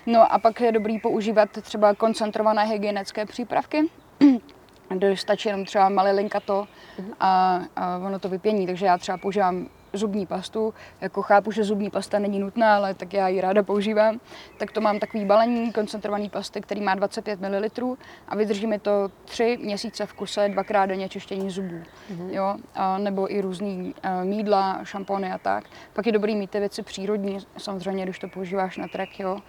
[0.06, 3.82] No a pak je dobrý používat třeba koncentrované hygienické přípravky,
[4.88, 6.66] kde stačí jenom třeba malilinka to
[6.98, 7.14] mm-hmm.
[7.20, 8.66] a, a ono to vypění.
[8.66, 13.12] Takže já třeba používám zubní pastu, jako chápu, že zubní pasta není nutná, ale tak
[13.12, 14.20] já ji ráda používám,
[14.58, 17.96] tak to mám takový balení koncentrovaný pasty, který má 25 ml
[18.28, 22.28] a vydrží mi to tři měsíce v kuse, dvakrát denně čištění zubů, mm-hmm.
[22.28, 25.64] jo, a nebo i různý uh, mídla, šampony a tak.
[25.92, 29.40] Pak je dobrý mít ty věci přírodní, samozřejmě, když to používáš na trek, jo, uh,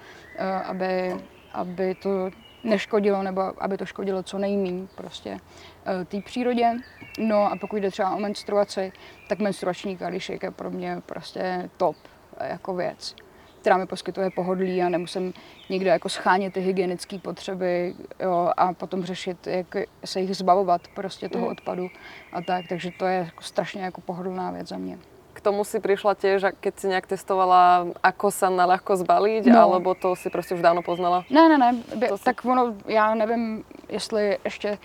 [0.70, 1.16] aby,
[1.54, 2.30] aby to
[2.66, 5.40] neškodilo, nebo aby to škodilo co nejméně prostě
[5.86, 6.72] eh, té přírodě.
[7.20, 8.92] No a pokud jde třeba o menstruaci,
[9.30, 11.96] tak menstruační kališek je pro mě prostě top
[12.40, 13.16] jako věc.
[13.62, 15.34] která mi poskytuje pohodlí a nemusím
[15.70, 19.76] někde jako schánět ty hygienické potřeby jo, a potom řešit, jak
[20.06, 21.52] se jich zbavovat prostě toho mm.
[21.52, 21.88] odpadu
[22.34, 22.66] a tak.
[22.70, 24.98] Takže to je jako strašně jako pohodlná věc za mě.
[25.36, 29.60] K tomu si přišla těž, keď si nějak testovala, ako se na ľahko zbalit, no.
[29.60, 31.24] alebo to si prostě už dávno poznala?
[31.30, 31.76] Ne, ne, ne,
[32.08, 32.48] to tak si...
[32.48, 34.78] ono, já nevím, jestli ještě,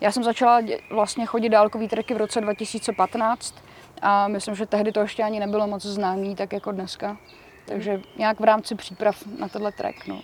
[0.00, 3.54] já jsem začala vlastně chodit dálkový treky v roce 2015
[4.02, 7.16] a myslím, že tehdy to ještě ani nebylo moc známý, tak jako dneska.
[7.64, 10.06] Takže nějak v rámci příprav na tenhle trek.
[10.06, 10.20] No.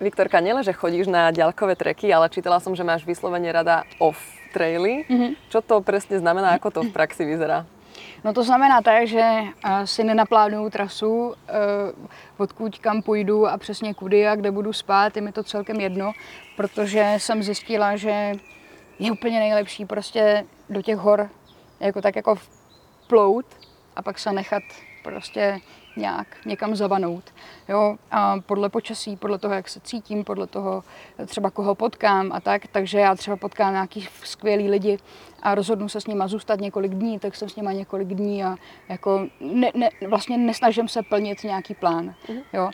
[0.00, 4.18] Viktorka, nielen, že chodíš na ďalkové treky, ale čítala som, že máš vyslovene rada off
[4.50, 5.06] traily.
[5.06, 5.30] Mm-hmm.
[5.54, 7.62] Čo to presne znamená, ako to v praxi vyzerá?
[8.24, 9.22] No to znamená tak, že
[9.84, 11.34] si nenaplánuju trasu,
[12.36, 16.12] odkud kam půjdu a přesně kudy a kde budu spát, je mi to celkem jedno,
[16.56, 18.32] protože jsem zjistila, že
[18.98, 21.30] je úplně nejlepší prostě do těch hor
[21.80, 22.34] jako tak jako
[23.06, 23.46] plout
[23.96, 24.62] a pak se nechat
[25.02, 25.60] prostě
[25.96, 27.24] nějak někam zavanout.
[27.68, 27.96] Jo?
[28.10, 30.84] A podle počasí, podle toho, jak se cítím, podle toho
[31.26, 32.66] třeba koho potkám a tak.
[32.66, 34.98] Takže já třeba potkám nějaký skvělý lidi
[35.42, 38.56] a rozhodnu se s nima zůstat několik dní, tak jsem s nima několik dní a
[38.88, 42.14] jako ne, ne, vlastně nesnažím se plnit nějaký plán.
[42.26, 42.42] Mm-hmm.
[42.52, 42.70] Jo?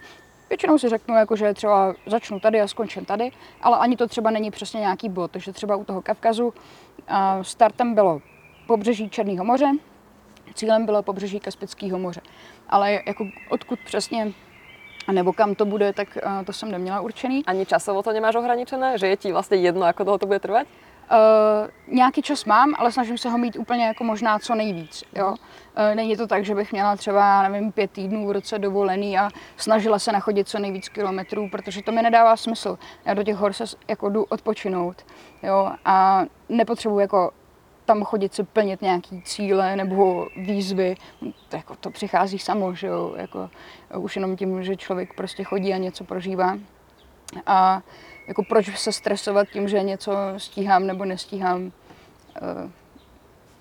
[0.49, 3.31] Většinou si řeknu, jako, že třeba začnu tady a skončím tady,
[3.63, 5.31] ale ani to třeba není přesně nějaký bod.
[5.31, 6.55] Takže třeba u toho Kavkazu
[7.43, 8.23] startem bylo
[8.67, 9.71] pobřeží Černého moře,
[10.55, 12.21] Cílem bylo pobřeží Kaspického moře.
[12.71, 14.33] Ale jako odkud přesně
[15.13, 17.47] nebo kam to bude, tak uh, to jsem neměla určený.
[17.47, 18.99] Ani časovo to nemáš ohraničené?
[18.99, 20.67] Že je ti vlastně jedno, jako dlouho to bude trvat?
[20.67, 25.05] Uh, nějaký čas mám, ale snažím se ho mít úplně jako možná co nejvíc.
[25.15, 25.29] Jo?
[25.29, 25.37] Uh,
[25.95, 29.99] není to tak, že bych měla třeba, nevím, pět týdnů v roce dovolený a snažila
[29.99, 32.79] se nachodit co nejvíc kilometrů, protože to mi nedává smysl.
[33.05, 35.07] Já do těch hor se jako jdu odpočinout.
[35.43, 35.73] Jo?
[35.85, 37.31] A nepotřebuji jako
[37.91, 40.95] tam chodit si plnit nějaký cíle nebo výzvy,
[41.49, 43.51] to, jako, to přichází samo, že jo, jako,
[43.97, 46.59] už jenom tím, že člověk prostě chodí a něco prožívá.
[47.47, 47.83] A
[48.29, 51.73] jako proč se stresovat tím, že něco stíhám nebo nestíhám,
[52.37, 52.71] eh,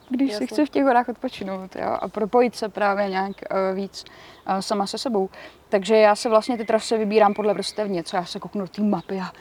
[0.09, 0.47] když Jasně.
[0.47, 4.05] si chci v těch horách odpočinout jo, a propojit se právě nějak uh, víc
[4.49, 5.29] uh, sama se sebou.
[5.69, 8.13] Takže já se vlastně ty trasy vybírám podle vrstevnic.
[8.13, 9.31] Já se kouknu do té mapy a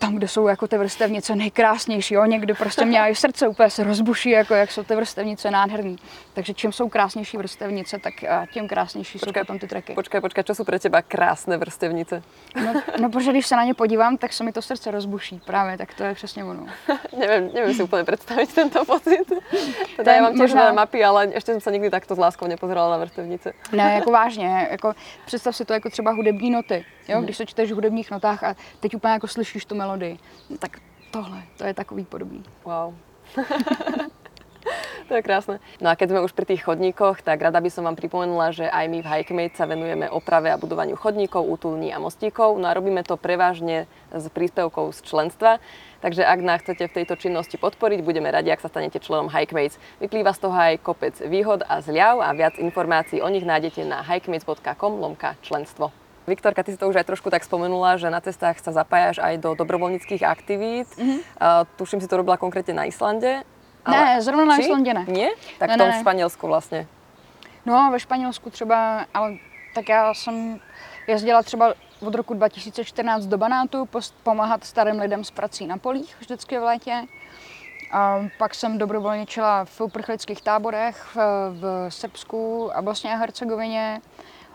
[0.00, 3.84] tam, kde jsou jako ty vrstevnice nejkrásnější, jo, někdy prostě mě i srdce úplně se
[3.84, 5.96] rozbuší, jako jak jsou ty vrstevnice nádherné.
[6.32, 8.14] Takže čím jsou krásnější vrstevnice, tak
[8.52, 9.94] tím krásnější počkej, jsou potom ty treky.
[9.94, 12.22] Počkej, počkej, co jsou pro teba krásné vrstevnice?
[12.64, 15.78] No, no, protože když se na ně podívám, tak se mi to srdce rozbuší právě,
[15.78, 16.66] tak to je přesně ono.
[17.18, 19.32] nevím, nevím si úplně představit tento pocit.
[19.96, 20.72] Teda já mám možná...
[20.72, 23.52] mapy, ale ještě jsem se nikdy takto s láskou nepozerala na vrstevnice.
[23.72, 24.92] Ne, jako vážně, jako
[25.26, 26.84] představ si to jako třeba hudební noty.
[27.10, 27.22] Jo?
[27.22, 30.18] Když se čteš v hudebních notách a teď úplně jako slyšíš tu melodii,
[30.50, 30.78] no, tak
[31.10, 32.42] tohle, to je takový podobný.
[32.64, 32.94] Wow.
[35.08, 35.58] to je krásne.
[35.82, 38.70] No a keď sme už pri tých chodníkoch, tak rada by som vám pripomenula, že
[38.70, 42.54] aj my v Hikemate sa venujeme oprave a budovaniu chodníkov, útulní a mostíkov.
[42.62, 45.58] No a robíme to prevažne s príspevkou z členstva.
[45.98, 49.82] Takže ak nás chcete v tejto činnosti podporiť, budeme radi, ak sa stanete členom Hikemates.
[49.98, 54.06] Vyplýva z toho aj kopec výhod a zľav a viac informácií o nich nájdete na
[54.06, 55.99] hikemates.com lomka členstvo.
[56.26, 59.40] Viktorka, ty si to už aj trošku tak spomenula, že na cestách sa zapájaš aj
[59.40, 60.88] do dobrovoľníckých aktivít.
[60.94, 61.18] Mm-hmm.
[61.40, 63.42] Uh, tuším, si to robila konkrétne na Islande.
[63.84, 63.96] Ale...
[63.96, 65.04] Ne, zrovna na Islandě ne.
[65.08, 65.30] Nie?
[65.58, 66.00] Tak ne, v tom ne, ne.
[66.00, 66.86] Španělsku vlastně.
[67.66, 69.36] No, ve Španělsku třeba, ale
[69.74, 70.60] tak já jsem
[71.06, 73.88] jezdila třeba od roku 2014 do Banátu
[74.22, 77.06] pomáhat starým lidem s prací na polích vždycky v létě.
[77.92, 81.16] A pak jsem dobrovolničila v uprchlických táborech v,
[81.60, 84.00] v Srbsku a Bosně a Hercegovině.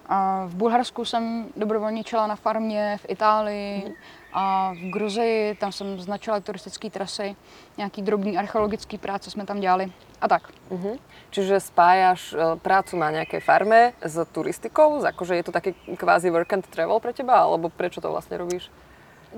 [0.10, 3.96] A v Bulharsku jsem dobrovolničila na farmě, v Itálii,
[4.34, 7.36] a v Gruzii, tam jsem značila turistické trasy,
[7.78, 9.92] nějaký drobný archeologický práce jsme tam dělali
[10.22, 10.50] a tak.
[10.70, 11.00] Uh-huh.
[11.30, 15.06] Čiže spájaš uh, prácu na nějaké farme s turistikou?
[15.06, 17.40] Akože je to taky kvázi work and travel pro teba?
[17.40, 18.72] Alebo prečo to vlastně robíš?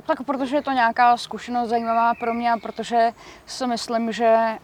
[0.06, 3.12] Tak protože je to nějaká zkušenost zajímavá pro mě, protože
[3.46, 4.58] si myslím, že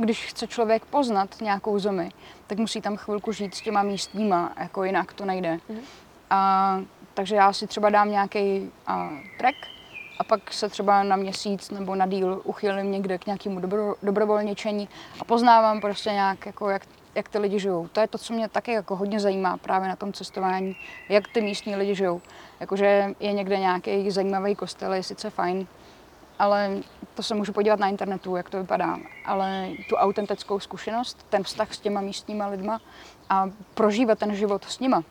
[0.00, 2.10] když chce člověk poznat nějakou zemi,
[2.46, 5.58] tak musí tam chvilku žít s těma místníma, jako jinak to nejde.
[5.70, 5.80] Uh-huh.
[6.30, 6.80] A
[7.14, 8.70] takže já si třeba dám nějaký
[9.38, 9.54] trek
[10.18, 14.88] a pak se třeba na měsíc nebo na díl uchylím někde k nějakému dobro, dobrovolničení
[15.20, 16.82] a poznávám prostě nějak, jako jak,
[17.14, 17.88] jak ty lidi žijou.
[17.88, 20.76] To je to, co mě taky jako hodně zajímá právě na tom cestování,
[21.08, 22.20] jak ty místní lidi žijou.
[22.60, 25.66] Jakože je někde nějaký zajímavý kostel, je sice fajn,
[26.40, 26.70] ale
[27.14, 28.98] to se můžu podívat na internetu, jak to vypadá.
[29.24, 32.80] Ale tu autentickou zkušenost, ten vztah s těma místníma lidma
[33.28, 35.02] a prožívat ten život s nima,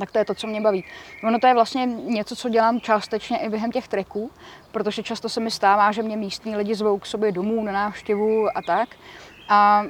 [0.00, 0.84] tak to je to, co mě baví.
[1.24, 4.30] Ono to je vlastně něco, co dělám částečně i během těch treků,
[4.72, 8.56] protože často se mi stává, že mě místní lidi zvou k sobě domů na návštěvu
[8.56, 8.88] a tak.
[9.48, 9.84] A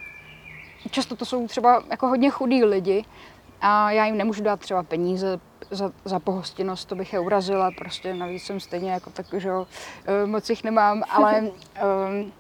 [0.90, 3.04] často to jsou třeba jako hodně chudí lidi
[3.60, 5.40] a já jim nemůžu dát třeba peníze
[5.70, 9.66] za, za pohostinnost, to bych je urazila, prostě navíc jsem stejně jako tak, že jo,
[10.06, 12.32] eh, moc jich nemám, ale um,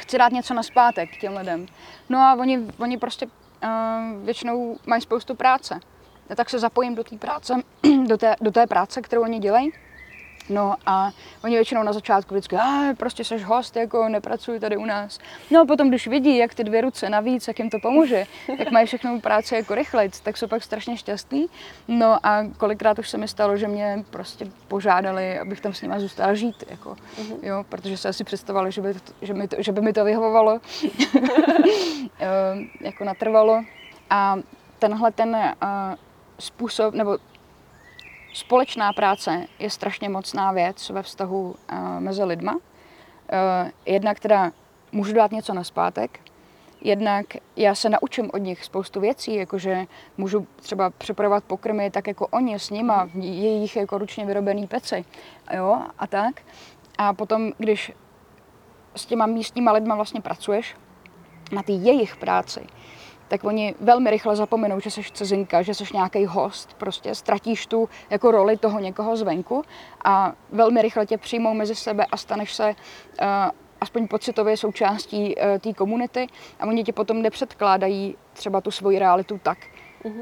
[0.00, 1.66] chci dát něco na zpátek těm lidem.
[2.08, 5.80] No a oni, oni prostě uh, většinou mají spoustu práce.
[6.28, 7.54] Já tak se zapojím do té práce,
[8.06, 9.72] do té, do té práce, kterou oni dělají
[10.48, 11.10] No a
[11.44, 15.18] oni většinou na začátku vždycky, a prostě seš host, jako nepracuj tady u nás.
[15.50, 18.26] No a potom, když vidí, jak ty dvě ruce navíc, jak jim to pomůže,
[18.58, 21.46] jak mají všechno práci jako rychlejc, tak jsou pak strašně šťastný.
[21.88, 25.94] No a kolikrát už se mi stalo, že mě prostě požádali, abych tam s nimi
[25.98, 27.38] zůstala žít, jako, uh-huh.
[27.42, 30.04] jo, protože se asi představovali, že by, to, že, mi to, že by mi to
[30.04, 30.60] vyhovovalo,
[32.80, 33.64] jako natrvalo.
[34.10, 34.36] A
[34.78, 35.94] tenhle ten uh,
[36.38, 37.18] způsob, nebo
[38.32, 42.52] společná práce je strašně mocná věc ve vztahu uh, mezi lidma.
[42.54, 42.60] Uh,
[43.86, 44.52] jednak teda
[44.92, 46.20] můžu dát něco na zpátek,
[46.80, 49.86] jednak já se naučím od nich spoustu věcí, jakože
[50.16, 55.04] můžu třeba připravovat pokrmy tak jako oni s nima, v jejich jako ručně vyrobený peci,
[55.54, 56.42] jo, a tak.
[56.98, 57.92] A potom, když
[58.94, 60.76] s těma místníma lidma vlastně pracuješ
[61.52, 62.66] na té jejich práci,
[63.28, 67.88] tak oni velmi rychle zapomenou, že jsi cizinka, že jsi nějaký host, prostě ztratíš tu
[68.10, 69.64] jako roli toho někoho zvenku
[70.04, 73.26] a velmi rychle tě přijmou mezi sebe a staneš se uh,
[73.80, 76.26] aspoň pocitově součástí uh, té komunity.
[76.60, 79.58] A oni ti potom nepředkládají třeba tu svoji realitu tak,
[80.04, 80.12] uh,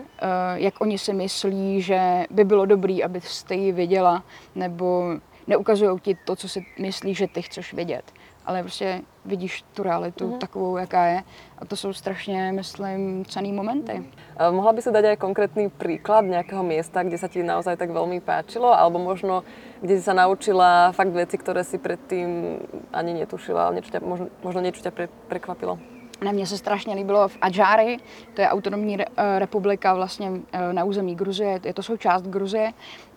[0.55, 4.23] jak oni si myslí, že by bylo dobrý, abyste ji viděla,
[4.55, 5.05] nebo
[5.47, 8.13] neukazují ti to, co si myslí, že ty chceš vidět
[8.47, 10.39] ale prostě vidíš tu realitu mm-hmm.
[10.39, 11.23] takovou, jaká je.
[11.59, 13.93] A to jsou strašně, myslím, cený momenty.
[13.93, 14.53] Mm-hmm.
[14.53, 18.21] Mohla by si dať aj konkrétny príklad nejakého miesta, kde sa ti naozaj tak veľmi
[18.21, 19.43] páčilo, alebo možno,
[19.81, 22.61] kde si sa naučila fakt veci, ktoré si predtým
[22.93, 25.81] ani netušila, ale niečo ťa, možno, možno niečo ťa pre, prekvapilo?
[26.21, 27.97] Ne, mně se strašně líbilo v Adžári,
[28.35, 32.73] to je autonomní eh, republika vlastně eh, na území Gruzie, je to součást Gruzie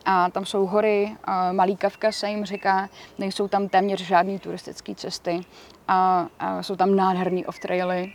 [0.06, 1.16] a tam jsou hory,
[1.52, 5.42] Malý Kavka se jim říká, nejsou tam téměř žádné turistické cesty
[5.88, 8.14] a, a jsou tam nádherný off-traily,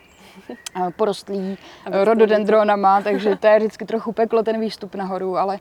[0.97, 5.59] porostlý rododendronama, takže to je vždycky trochu peklo ten výstup nahoru, ale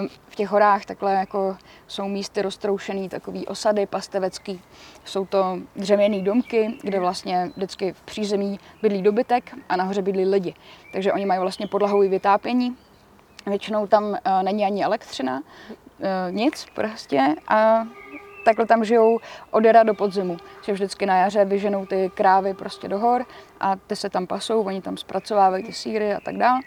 [0.00, 4.60] um, v těch horách takhle jako jsou místy roztroušený, takový osady pastevecký.
[5.04, 10.54] Jsou to dřevěné domky, kde vlastně vždycky v přízemí bydlí dobytek a nahoře bydlí lidi.
[10.92, 12.76] Takže oni mají vlastně podlahový vytápění,
[13.46, 17.86] většinou tam uh, není ani elektřina, uh, nic prostě a
[18.44, 19.18] takhle tam žijou
[19.50, 20.36] od jara do podzimu.
[20.62, 23.26] Že vždycky na jaře vyženou ty krávy prostě do hor
[23.60, 26.60] a ty se tam pasou, oni tam zpracovávají ty síry a tak dále.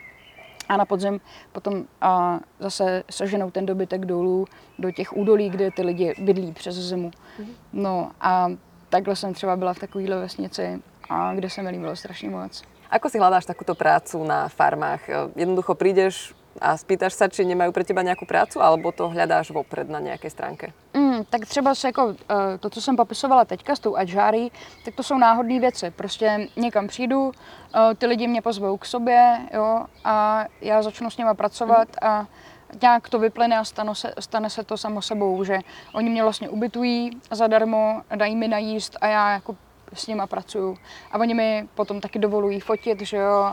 [0.70, 1.20] A na podzim
[1.52, 4.46] potom a zase seženou ten dobytek dolů
[4.80, 7.12] do těch údolí, kde ty lidi bydlí přes zimu.
[7.40, 7.50] Mhm.
[7.74, 8.48] No a
[8.90, 12.64] takhle jsem třeba byla v takovéhle vesnici, a kde se mi líbilo strašně moc.
[12.90, 15.06] Ako si hľadáš takúto prácu na farmách?
[15.38, 19.90] Jednoducho prídeš a spýtaš sa, či nemajú pre teba nějakou prácu, alebo to hľadáš vopred
[19.90, 20.74] na nějaké stránke?
[20.94, 24.52] Mm, tak třeba se jako eh, to, co jsem popisovala teďka s tou Adžári,
[24.86, 25.92] tak to jsou náhodné věci.
[25.92, 31.18] Prostě někam přijdu, eh, ty lidi mě pozvou k sobě, jo, a já začnu s
[31.18, 32.10] nima pracovat mm.
[32.10, 32.28] a
[32.82, 35.60] nějak to vyplyne a stane se, stane se to samo sebou, že
[35.94, 39.56] oni mě vlastně ubytují zadarmo, dají mi najíst a já jako
[39.94, 40.78] s nima pracuju.
[41.12, 43.52] A oni mi potom taky dovolují fotit, že jo,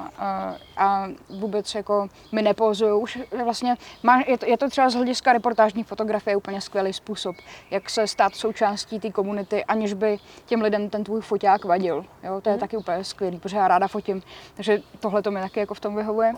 [0.77, 3.03] a, vůbec jako mi nepozují.
[3.03, 7.37] Už vlastně má, je, to, je to třeba z hlediska reportážní fotografie úplně skvělý způsob,
[7.70, 12.05] jak se stát součástí té komunity, aniž by těm lidem ten tvůj foťák vadil.
[12.22, 12.61] Jo, to je mm.
[12.61, 14.22] taky úplně skvělý, protože já ráda fotím.
[14.55, 16.33] Takže tohle to mi taky jako v tom vyhovuje.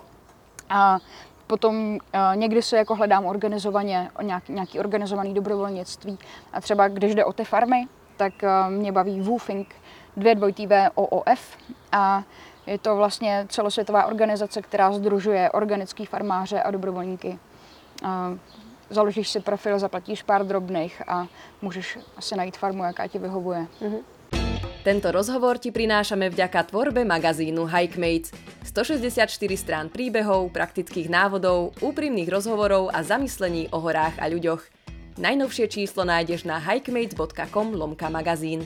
[0.71, 0.99] A
[1.47, 1.99] potom uh,
[2.35, 6.19] někdy se jako hledám organizovaně, nějaký, nějaký organizovaný dobrovolnictví.
[6.53, 9.75] A třeba když jde o ty farmy, tak uh, mě baví Woofing,
[10.19, 11.57] dvě dvojitý V OOF
[11.93, 12.23] a
[12.67, 17.39] je to vlastně celosvětová organizace, která združuje organický farmáře a dobrovolníky.
[18.05, 18.33] A
[18.91, 21.27] založíš si profil, zaplatíš pár drobných a
[21.63, 23.67] můžeš asi najít farmu, jaká ti vyhovuje.
[23.81, 24.03] Mm-hmm.
[24.79, 28.33] Tento rozhovor ti prinášame vďaka tvorbe magazínu Hikemates.
[28.65, 29.29] 164
[29.59, 34.65] strán príbehov, praktických návodov, úprimných rozhovorov a zamyslení o horách a ľuďoch.
[35.19, 38.65] Najnovšie číslo nájdeš na hikemates.com lomka magazín.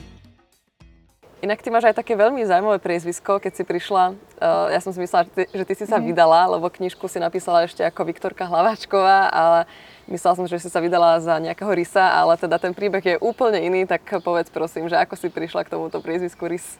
[1.43, 4.15] Inak ty máš aj také veľmi zaujímavé priezvisko, keď si prišla.
[4.39, 6.07] Uh, ja som si myslela, že ty, že ty si sa mm.
[6.07, 9.67] vydala, lebo knižku si napísala ešte ako Viktorka Hlaváčková, ale
[10.07, 13.59] myslela som, že si sa vydala za nejakého Rysa, ale teda ten príbeh je úplne
[13.59, 16.79] iný, tak povedz prosím, že ako si prišla k tomuto priezvisku Rys?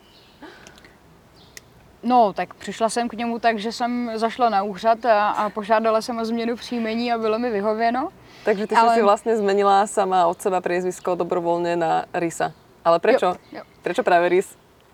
[2.00, 6.02] No, tak přišla jsem k němu tak, že jsem zašla na úřad a, a požádala
[6.02, 8.10] jsem o změnu příjmení a bylo mi vyhověno.
[8.48, 8.96] Takže ty ale...
[8.96, 12.63] si vlastně zmenila sama od seba priezvisko dobrovolně na Rysa.
[12.86, 13.26] Ale prečo?
[13.26, 13.64] Jo, jo.
[13.82, 14.48] Prečo práve rys?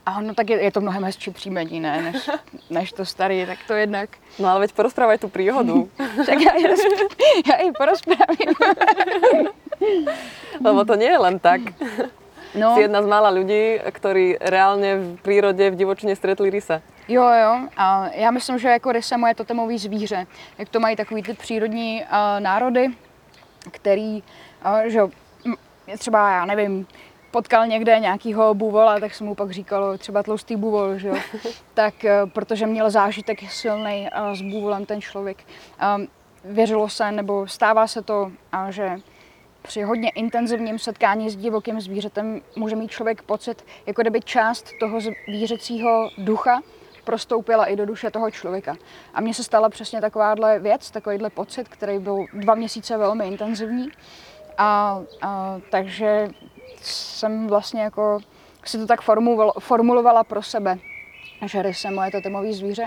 [0.05, 2.29] A no tak je, je to mnohem hezčí příjmení, ne, než,
[2.69, 4.09] než to starý, tak to jednak.
[4.39, 5.89] No ale veď porozprávaj tú príhodu.
[6.25, 7.13] tak já ji, roz-
[7.49, 8.53] já ji porozprávím.
[10.65, 11.61] Lebo to nie je len tak.
[12.55, 16.81] No, Si jedna z mála ľudí, ktorí reálne v prírode, v divočine stretli rysa.
[17.07, 17.53] jo, jo.
[17.77, 20.27] A já myslím, že jako rysa moje totemový zvíře.
[20.57, 22.87] Jak to mají takový ty přírodní uh, národy,
[23.71, 24.23] který,
[24.65, 25.01] uh, že
[25.97, 26.87] třeba, já nevím,
[27.31, 31.15] potkal někde nějakýho buvola, tak jsem mu pak říkalo třeba tlustý buvol, že jo.
[31.73, 35.37] tak eh, protože měl zážitek silný eh, s buvolem ten člověk.
[35.95, 36.07] Um,
[36.43, 38.97] věřilo se, nebo stává se to, a že
[39.61, 44.99] při hodně intenzivním setkání s divokým zvířetem může mít člověk pocit, jako kdyby část toho
[44.99, 46.61] zvířecího ducha
[47.03, 48.75] prostoupila i do duše toho člověka.
[49.13, 53.89] A mně se stala přesně takováhle věc, takovýhle pocit, který byl dva měsíce velmi intenzivní.
[54.57, 56.29] A, a takže
[56.81, 58.19] jsem vlastně jako
[58.65, 60.77] si to tak formulovala, formulovala pro sebe,
[61.45, 62.85] že rys je moje totemové zvíře.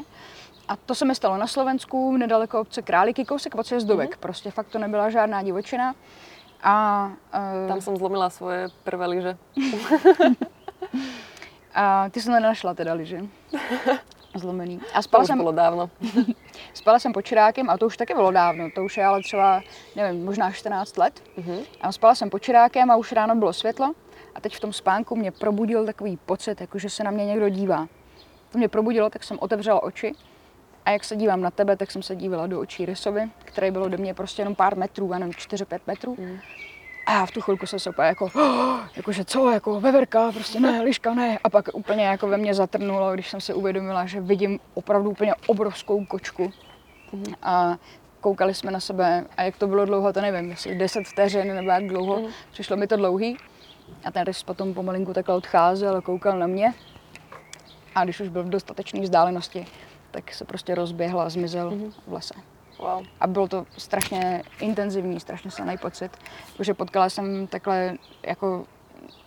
[0.68, 4.10] A to se mi stalo na Slovensku, nedaleko obce Králíky, kousek od Sjezdovek.
[4.10, 4.20] Mm-hmm.
[4.20, 5.94] Prostě fakt to nebyla žádná divočina.
[6.62, 9.36] A, uh, Tam som zlomila svoje prvé lyže.
[11.74, 13.20] a ty jsem nenašla teda liže.
[14.34, 14.80] Zlomený.
[14.92, 15.90] A To spala už jsem, bolo dávno.
[16.74, 18.70] spala jsem pod čirákem a to už taky bylo dávno.
[18.74, 19.60] To už je ale třeba,
[19.96, 21.22] nevím, možná 14 let.
[21.36, 21.58] Mhm.
[21.80, 23.92] A spala jsem pod čirákem a už ráno bylo světlo.
[24.34, 27.48] A teď v tom spánku mě probudil takový pocit, jako že se na mě někdo
[27.48, 27.88] dívá.
[28.52, 30.12] To mě probudilo, tak jsem otevřela oči.
[30.84, 33.88] A jak se dívám na tebe, tak jsem se dívala do očí Rysovi, který byl
[33.88, 36.16] do mě prostě jenom pár metrů, nevím, 4-5 metrů.
[36.18, 36.38] Mhm.
[37.06, 40.60] A já v tu chvilku jsem se úplně jako, "Oh, jakože co, jako veverka, prostě
[40.60, 41.38] ne, liška ne.
[41.44, 45.34] A pak úplně jako ve mně zatrnulo, když jsem si uvědomila, že vidím opravdu úplně
[45.46, 46.52] obrovskou kočku.
[47.42, 47.76] A
[48.20, 51.70] koukali jsme na sebe a jak to bylo dlouho, to nevím, jestli 10 vteřin nebo
[51.70, 53.36] jak dlouho, přišlo mi to dlouhý.
[54.04, 56.74] A ten rys potom pomalinku takhle odcházel a koukal na mě.
[57.94, 59.66] A když už byl v dostatečné vzdálenosti,
[60.10, 61.72] tak se prostě rozběhl a zmizel
[62.06, 62.34] v lese.
[62.82, 63.04] Wow.
[63.20, 66.10] A bylo to strašně intenzivní, strašně silný pocit,
[66.60, 67.94] že potkala jsem takhle
[68.26, 68.64] jako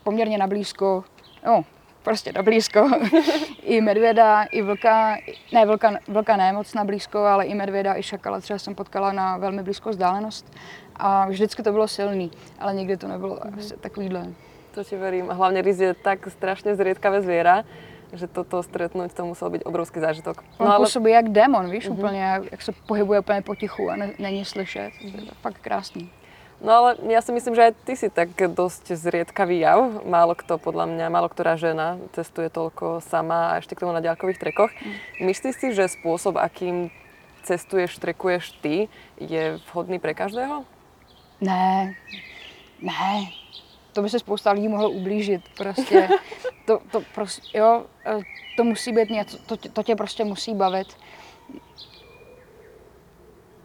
[0.03, 1.03] poměrně na blízko,
[1.45, 1.65] no,
[2.03, 2.89] prostě na blízko,
[3.63, 5.17] i medvěda, i vlka,
[5.53, 9.11] ne, vlka, vlka ne moc na blízko, ale i medvěda, i šakala třeba jsem potkala
[9.11, 10.53] na velmi blízkou vzdálenost.
[10.95, 13.77] A vždycky to bylo silný, ale nikdy to nebylo mm-hmm.
[13.79, 14.27] takovýhle.
[14.71, 15.31] To ti verím.
[15.31, 17.63] A hlavne rys je tak strašne zriedkavé zviera,
[18.13, 20.43] že toto stretnúť to musel byť obrovský zážitok.
[20.57, 21.97] On no, působí jak démon, víš, mm-hmm.
[21.97, 24.91] úplně, jak, jak se pohybuje úplně potichu a ne, není slyšet.
[24.93, 25.11] Mm-hmm.
[25.11, 26.09] To je fakt krásný.
[26.63, 30.07] No ale ja si myslím, že aj ty si tak dosť zriedkavý jav.
[30.07, 33.99] Málo kto, podľa mňa, málo ktorá žena cestuje toľko sama a ešte k tomu na
[33.99, 34.71] ďalkových trekoch.
[35.19, 36.95] Myslíš si, že spôsob, akým
[37.43, 38.87] cestuješ, trekuješ ty,
[39.19, 40.63] je vhodný pre každého?
[41.43, 41.93] Ne,
[42.79, 43.11] ne,
[43.95, 45.41] to by se spousta lidí mohlo ublížit.
[45.57, 46.09] Prostě
[46.65, 48.19] to, to prostě, jo, eh,
[48.57, 50.87] to musí být něco, to, tě- to tě prostě musí bavit.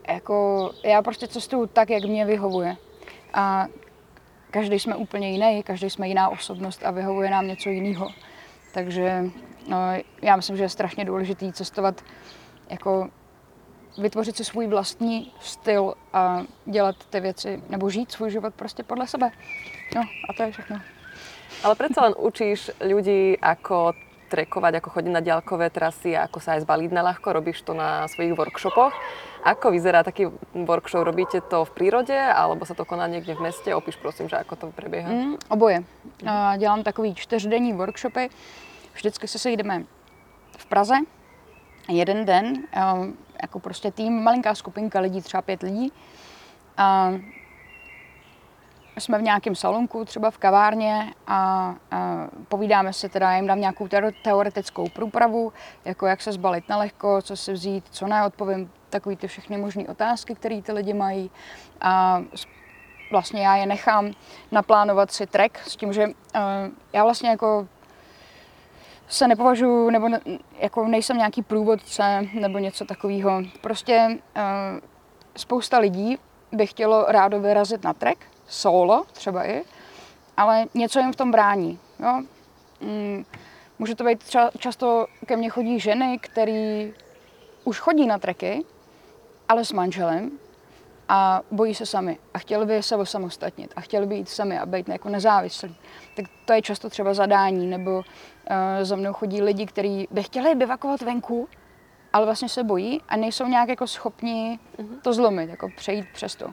[0.09, 2.77] Jako, já prostě cestuju tak, jak mě vyhovuje.
[3.35, 3.67] A
[4.51, 8.11] každý jsme úplně jiný, každý jsme jiná osobnost a vyhovuje nám něco jiného.
[8.75, 9.25] Takže
[9.69, 9.79] no,
[10.23, 12.05] já myslím, že je strašně důležitý cestovat
[12.69, 13.09] jako
[13.99, 19.07] vytvořit si svůj vlastní styl a dělat ty věci, nebo žít svůj život prostě podle
[19.07, 19.31] sebe.
[19.97, 20.81] No a to je všechno.
[21.65, 23.93] Ale predsa len učíš ľudí, ako
[24.31, 27.35] trekovať, ako chodiť na ďalkové trasy a ako sa aj zbaliť na ľahko.
[27.35, 28.95] Robíš to na svojich workshopoch.
[29.43, 31.03] Ako vyzerá taký workshop?
[31.05, 33.69] Robíte to v prírode alebo sa to koná niekde v meste?
[33.75, 35.11] Opíš prosím, že ako to prebieha.
[35.11, 35.83] Mm, oboje.
[36.25, 38.31] A dělám takový čtyřdenní workshopy.
[38.95, 39.85] Vždycky se sejdeme
[40.59, 40.95] v Praze.
[41.89, 42.97] Jeden den, a
[43.43, 45.93] jako prostě tým, malinká skupinka lidí, třeba pět lidí.
[46.77, 47.13] A
[48.99, 53.87] jsme v nějakém salonku, třeba v kavárně a, a povídáme si teda, jim dám nějakou
[53.87, 55.53] teo- teoretickou průpravu,
[55.85, 59.57] jako jak se zbalit na lehko, co si vzít, co ne, odpovím takový ty všechny
[59.57, 61.31] možné otázky, které ty lidi mají.
[61.81, 62.23] A
[63.11, 64.13] vlastně já je nechám
[64.53, 66.13] naplánovat si trek s tím, že uh,
[66.93, 67.69] já vlastně jako
[69.11, 70.21] se nepovažuji, nebo ne,
[70.59, 73.43] jako nejsem nějaký průvodce nebo něco takového.
[73.61, 74.81] Prostě uh,
[75.37, 76.19] spousta lidí
[76.53, 79.63] by chtělo rádo vyrazit na trek, solo třeba i,
[80.37, 81.79] ale něco jim v tom brání.
[81.99, 82.23] Jo?
[82.81, 83.25] Mm,
[83.79, 86.91] může to být třeba, často ke mně chodí ženy, které
[87.65, 88.65] už chodí na treky,
[89.49, 90.31] ale s manželem
[91.13, 94.67] a bojí se sami a chtěli by se osamostatnit a chtěli by jít sami a
[94.67, 95.77] být jako nezávislí.
[96.17, 98.05] Tak to je často třeba zadání, nebo uh,
[98.83, 101.49] za mnou chodí lidi, kteří by chtěli bivakovat venku,
[102.13, 104.59] ale vlastně se bojí a nejsou nějak jako schopni
[105.03, 106.51] to zlomit, jako přejít přes to.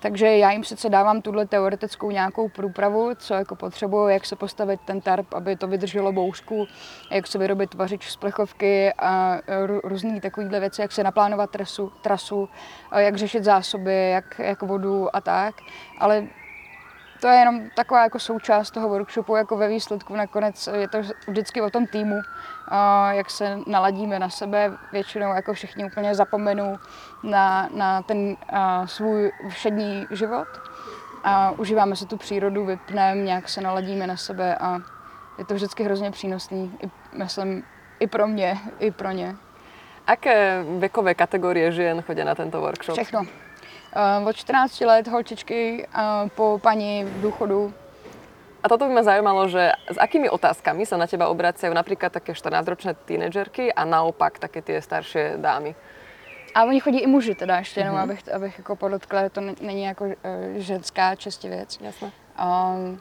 [0.00, 4.80] Takže já jim sice dávám tuhle teoretickou nějakou průpravu, co jako potřebuju, jak se postavit
[4.84, 6.66] ten tarp, aby to vydrželo bouřku,
[7.10, 9.40] jak se vyrobit vařič z plechovky a
[9.84, 12.48] různé takovéhle věci, jak se naplánovat trasu, trasu
[12.96, 15.54] jak řešit zásoby, jak, jak vodu a tak.
[15.98, 16.26] Ale
[17.20, 20.98] to je jenom taková jako součást toho workshopu, jako ve výsledku nakonec je to
[21.28, 22.16] vždycky o tom týmu,
[23.10, 26.78] jak se naladíme na sebe, většinou jako všichni úplně zapomenou
[27.22, 28.36] na, na ten
[28.84, 30.48] svůj všední život
[31.24, 34.78] a užíváme si tu přírodu, vypneme, nějak se naladíme na sebe a
[35.38, 37.64] je to vždycky hrozně přínosný, i, myslím,
[37.98, 39.36] i pro mě, i pro ně.
[40.06, 42.94] Aké věkové kategorie žen chodí na tento workshop?
[42.94, 43.22] Všechno.
[43.96, 47.72] Uh, od 14 let holčičky uh, po paní v důchodu.
[48.62, 52.36] A toto by ma zaujímalo, že s akými otázkami sa na teba obracajú napríklad také
[52.36, 55.72] 14-ročné tínedžerky a naopak také tie staršie dámy?
[56.52, 58.02] A oni chodí i muži teda ještě, jenom mm-hmm.
[58.02, 60.12] abych, abych jako podotkla, že to není jako uh,
[60.56, 61.78] ženská čistě věc.
[61.80, 62.12] Jasně.
[62.36, 63.00] Um,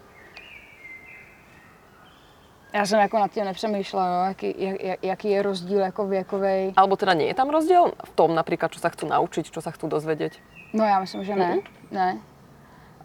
[2.76, 6.74] já jsem jako nad tím nepřemýšlela, no, jaký, jak, jaký je rozdíl jako věkový.
[6.76, 9.72] Alebo teda nie je tam rozdíl v tom například, co se chcú naučit, co se
[9.72, 10.34] chcú dozvědět?
[10.74, 11.56] No já myslím, že ne.
[11.56, 11.64] Mm-hmm.
[11.92, 12.18] Ne.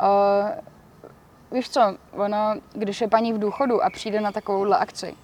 [0.02, 0.50] Uh,
[1.52, 5.14] víš co, ono, když je paní v důchodu a přijde na takovouhle akci,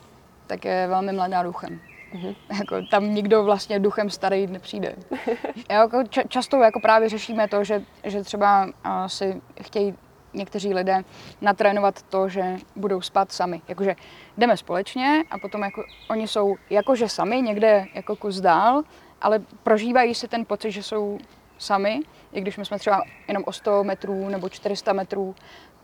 [0.47, 1.81] tak je velmi mladá duchem.
[2.15, 2.37] Mm-hmm.
[2.59, 4.95] Jako, tam nikdo vlastně duchem starý nepřijde.
[5.71, 8.71] jako, často jako právě řešíme to, že, že třeba uh,
[9.07, 9.95] si chtějí
[10.35, 11.03] někteří lidé
[11.41, 13.63] natrénovat to, že budou spát sami.
[13.69, 13.97] Jakože
[14.39, 18.83] jdeme společně a potom jako, oni jsou jakože sami někde jako kus dál,
[19.21, 21.19] ale prožívají si ten pocit, že jsou
[21.59, 22.01] sami,
[22.33, 25.35] i když my jsme třeba jenom o 100 metrů nebo 400 metrů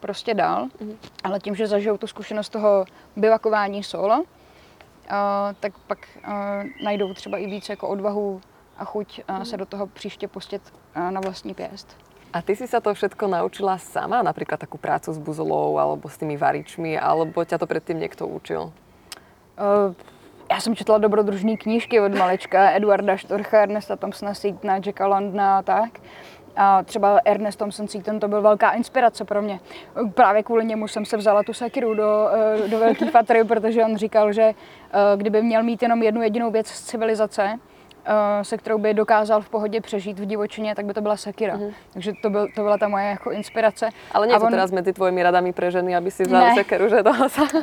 [0.01, 0.97] prostě dál, mm.
[1.25, 2.85] ale tím, že zažijou tu zkušenost toho
[3.17, 4.25] bivakování solo, uh,
[5.61, 6.33] tak pak uh,
[6.85, 8.41] najdou třeba i víc jako odvahu
[8.77, 9.45] a chuť uh, mm.
[9.45, 10.63] se do toho příště pustit
[10.97, 11.97] uh, na vlastní pěst.
[12.33, 16.17] A ty si sa to všetko naučila sama, napríklad takú prácu s buzolou alebo s
[16.17, 18.73] tými varičmi, alebo ťa to predtým niekto učil?
[19.61, 19.93] Uh,
[20.51, 25.63] já jsem četla dobrodružné knížky od malečka, Eduarda Štorcha, Ernesta Thompsona Seatona, Jacka Londona a
[25.63, 26.01] tak.
[26.57, 29.61] A třeba Ernest Thompson Seaton to byl velká inspirace pro mě.
[30.15, 32.29] Právě kvůli němu jsem se vzala tu sekiru do,
[32.69, 34.53] do velký fatry, protože on říkal, že
[35.17, 37.59] kdyby měl mít jenom jednu jedinou věc z civilizace,
[38.43, 41.57] se kterou by dokázal v pohodě přežít v divočině, tak by to byla Sakira.
[41.57, 41.73] Mm-hmm.
[41.93, 43.89] Takže to, byl, to byla ta moje jako inspirace.
[44.13, 44.51] Ale to on...
[44.51, 47.13] teraz mezi tvojimi radami pre ženy, aby si vzal Sakiru, že to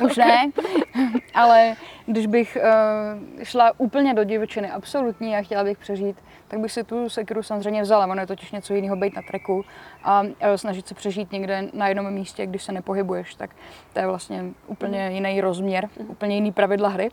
[0.04, 0.50] Už ne,
[1.34, 1.74] ale
[2.06, 6.16] když bych uh, šla úplně do divočiny, absolutní a chtěla bych přežít,
[6.48, 8.06] tak bych si tu Sakiru samozřejmě vzala.
[8.06, 9.64] Ono je totiž něco jiného být na treku
[10.04, 13.50] a uh, snažit se přežít někde na jednom místě, když se nepohybuješ, tak
[13.92, 15.12] to je vlastně úplně mm-hmm.
[15.12, 16.10] jiný rozměr, mm-hmm.
[16.10, 17.10] úplně jiný pravidla hry.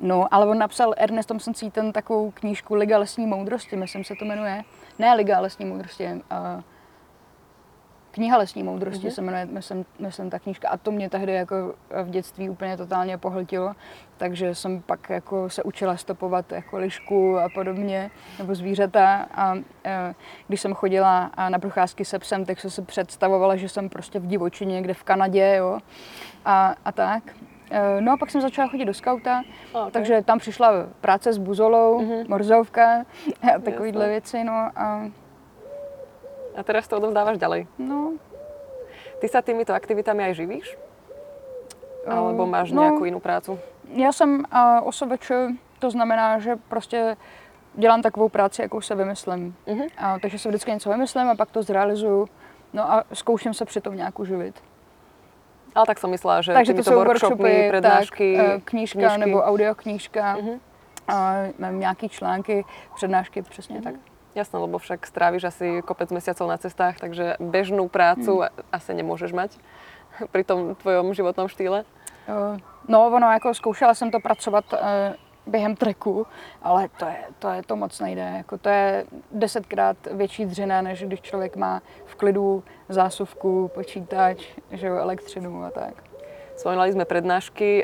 [0.00, 4.24] No, ale on napsal Ernest Thompson Seaton takovou knížku Liga lesní moudrosti, myslím se to
[4.24, 4.62] jmenuje.
[4.98, 6.62] Ne Liga lesní moudrosti, uh,
[8.14, 9.14] Kniha lesní moudrosti mm-hmm.
[9.14, 10.68] se jmenuje, myslím, myslím, ta knížka.
[10.68, 13.74] A to mě tehdy jako v dětství úplně totálně pohltilo.
[14.16, 19.28] Takže jsem pak jako se učila stopovat jako lišku a podobně, nebo zvířata.
[19.34, 19.60] A uh,
[20.48, 24.26] když jsem chodila na procházky se psem, tak jsem si představovala, že jsem prostě v
[24.26, 25.78] divočině někde v Kanadě, jo.
[26.44, 27.22] A, a tak.
[27.70, 29.42] Eh, no a pak jsem začala chodit do skauta,
[29.72, 29.90] okay.
[29.90, 32.28] takže tam přišla práce s buzolou, mm-hmm.
[32.28, 33.04] morzovka
[33.42, 35.10] a takovýhle věci, no a...
[36.56, 37.66] A teraz to odovzdávaš ďalej?
[37.78, 38.14] No.
[39.18, 40.78] Ty sa týmito aktivitami aj živíš?
[42.06, 43.58] Alebo máš no, nějakou jinou prácu?
[43.90, 45.32] Já jsem uh, osobeč,
[45.78, 47.16] to znamená, že prostě
[47.74, 49.56] dělám takovou práci, jakou se vymyslím.
[49.66, 49.88] Uh-huh.
[49.98, 52.28] A, takže se vždycky něco vymyslím a pak to zrealizuju.
[52.72, 54.62] No a zkouším se přitom nějak uživit.
[55.74, 59.20] Ale tak som myslela, že Takže to jsou workshopy, prednášky, tak, eh, knížka knížky.
[59.20, 60.58] nebo audioknížka, uh-huh.
[61.08, 61.16] a
[61.58, 62.64] mám nějaký články,
[62.94, 63.84] přednášky, přesně uh-huh.
[63.84, 63.94] tak.
[64.34, 68.50] Jasné, lebo však strávíš asi kopec mesiacov na cestách, takže bežnú prácu hmm.
[68.74, 69.50] asi nemôžeš mať
[70.34, 71.86] pri tom tvojom životnom štýle.
[72.26, 72.58] Uh,
[72.88, 74.64] no, ono, jako zkoušela jsem to pracovat
[75.46, 76.26] během treku,
[76.62, 78.32] ale to je, to je to moc nejde.
[78.36, 84.86] Jako to je desetkrát větší dřina, než když člověk má v klidu zásuvku, počítač, že
[84.86, 85.94] jo, elektřinu a tak.
[86.54, 87.82] Spomínali sme prednášky.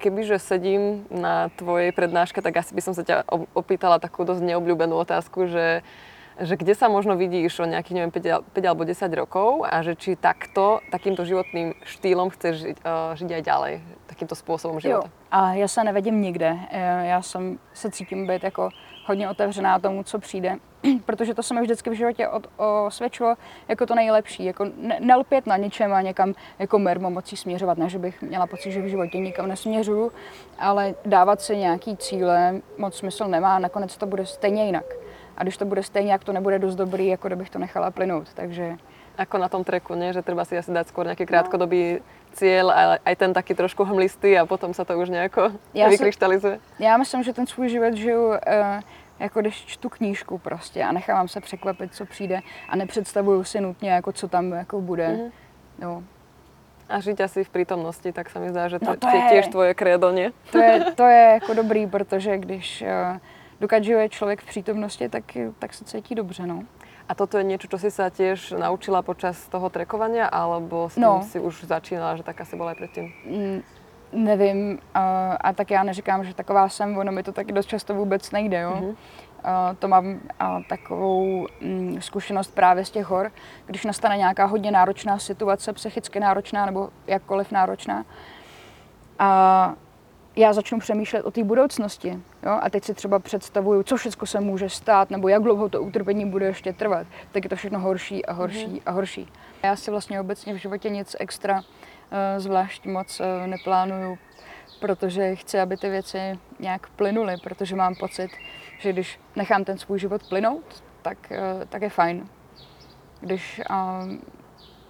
[0.00, 4.96] Kebyže sedím na tvojej prednáške, tak asi by som sa ťa opýtala takú dosť neobľúbenú
[4.96, 5.84] otázku, že
[6.40, 9.92] že kde sa možno vidíš o nejakých, neviem, 5, 5 alebo 10 rokov a že
[9.92, 13.74] či takto, takýmto životným štýlom chceš žiť, uh, žiť aj ďalej,
[14.20, 15.08] takýmto spôsobom života.
[15.08, 15.12] Jo.
[15.32, 16.58] A já se nevedím nikde.
[17.02, 18.68] Já jsem se cítím být jako
[19.06, 20.56] hodně otevřená tomu, co přijde,
[21.06, 22.46] protože to se mi vždycky v životě od,
[22.86, 23.34] osvědčilo
[23.68, 27.88] jako to nejlepší, jako ne, nelpět na ničem a někam jako mermo mocí směřovat, ne,
[27.88, 30.12] že bych měla pocit, že v životě nikam nesměřuju,
[30.58, 34.84] ale dávat si nějaký cíle moc smysl nemá, nakonec to bude stejně jinak.
[35.36, 38.34] A když to bude stejně, jak to nebude dost dobrý, jako kdybych to nechala plynout.
[38.34, 38.76] Takže
[39.20, 40.16] Ako na tom treku, nie?
[40.16, 42.00] že treba si asi dať skôr nejaký krátkodobý
[42.34, 45.90] cieľ, ale aj ten taký trošku hmlistý a potom sa to už nejako Já se-
[45.90, 46.58] vykryštalizuje.
[46.78, 48.36] já myslím, že ten svůj život žiju uh,
[49.18, 53.90] jako když čtu knížku prostě a nechávám se překvapit, co přijde a nepředstavuju si nutně,
[53.90, 55.08] jako co tam jako bude.
[55.08, 55.30] Mhm.
[55.78, 56.02] No.
[56.90, 59.46] A žiť asi v prítomnosti, tak sa mi zdá, že to, No to je tiež
[59.54, 60.34] tvoje kredo, nie?
[60.50, 63.18] To je, to je jako dobrý, protože když uh,
[63.62, 65.24] dokud žije člověk v přítomnosti, tak,
[65.58, 66.66] tak se cítí dobře, no.
[67.10, 71.26] A toto je niečo, čo si sa tiež naučila počas toho trekovania, alebo s No.
[71.26, 73.06] si už začínala, že taká si bola aj predtým?
[73.26, 73.58] Mm,
[74.12, 77.94] nevím, a, a tak já neříkám, že taková jsem, ono mi to taky dost často
[77.94, 78.74] vůbec nejde, jo.
[78.78, 78.96] Mhm.
[79.44, 83.32] A, to mám a, takovou mm, zkušenost právě z těch hor,
[83.66, 88.04] když nastane nějaká hodně náročná situace, psychicky náročná nebo jakkoliv náročná.
[89.18, 89.74] A
[90.36, 92.22] já začnu přemýšlet o té budoucnosti.
[92.42, 92.58] Jo?
[92.62, 96.26] A teď si třeba představuju, co všechno se může stát, nebo jak dlouho to utrpení
[96.26, 97.06] bude ještě trvat.
[97.32, 98.82] Tak je to všechno horší a horší mm-hmm.
[98.86, 99.28] a horší.
[99.62, 101.62] Já si vlastně obecně v životě nic extra uh,
[102.36, 104.18] zvlášť moc uh, neplánuju,
[104.80, 108.30] protože chci, aby ty věci nějak plynuly, protože mám pocit,
[108.78, 112.28] že když nechám ten svůj život plynout, tak, uh, tak je fajn.
[113.20, 114.12] Když uh,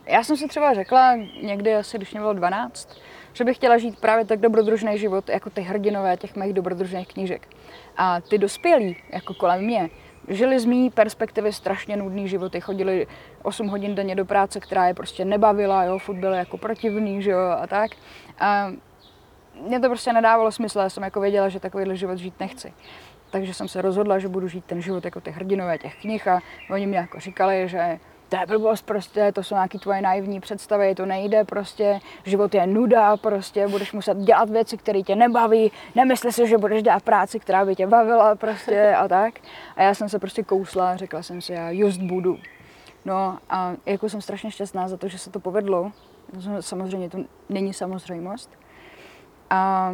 [0.06, 2.98] já jsem si třeba řekla někdy asi, když mě bylo 12,
[3.32, 7.48] že bych chtěla žít právě tak dobrodružný život, jako ty hrdinové těch mých dobrodružných knížek.
[7.96, 9.90] A ty dospělí, jako kolem mě,
[10.28, 13.06] žili z mý perspektivy strašně nudný životy, chodili
[13.42, 17.30] 8 hodin denně do práce, která je prostě nebavila, jo, furt byly jako protivný, že
[17.30, 17.90] jo, a tak.
[18.40, 18.72] A
[19.66, 22.72] mě to prostě nedávalo smysl, já jsem jako věděla, že takovýhle život žít nechci.
[23.30, 26.40] Takže jsem se rozhodla, že budu žít ten život jako ty hrdinové těch knih a
[26.70, 27.98] oni mi jako říkali, že
[28.30, 32.66] to je blbost prostě, to jsou nějaké tvoje naivní představy, to nejde prostě, život je
[32.66, 37.40] nuda prostě, budeš muset dělat věci, které tě nebaví, nemysli si, že budeš dělat práci,
[37.40, 39.34] která by tě bavila prostě a tak.
[39.76, 42.38] A já jsem se prostě kousla řekla jsem si, já just budu.
[43.04, 45.92] No a jako jsem strašně šťastná za to, že se to povedlo.
[46.60, 47.18] Samozřejmě to
[47.48, 48.50] není samozřejmost.
[49.50, 49.92] A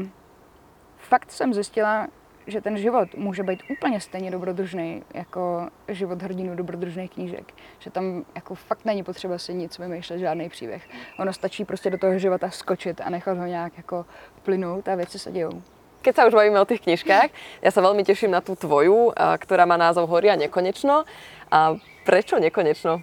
[0.99, 2.07] fakt jsem zjistila,
[2.47, 7.53] že ten život může být úplně stejně dobrodružný jako život hrdinů dobrodružných knížek.
[7.79, 10.83] Že tam jako fakt není potřeba si nic vymýšlet, žádný příběh.
[11.19, 14.07] Ono stačí prostě do toho života skočit a nechat ho nějak jako
[14.43, 15.63] plynout a věci se dějou.
[16.07, 17.35] Keď sa už bavíme o tých knižkách,
[17.67, 19.11] ja sa veľmi teším na tú tvoju,
[19.43, 21.03] ktorá má názov Horia nekonečno.
[21.51, 21.75] A
[22.07, 23.03] prečo nekonečno?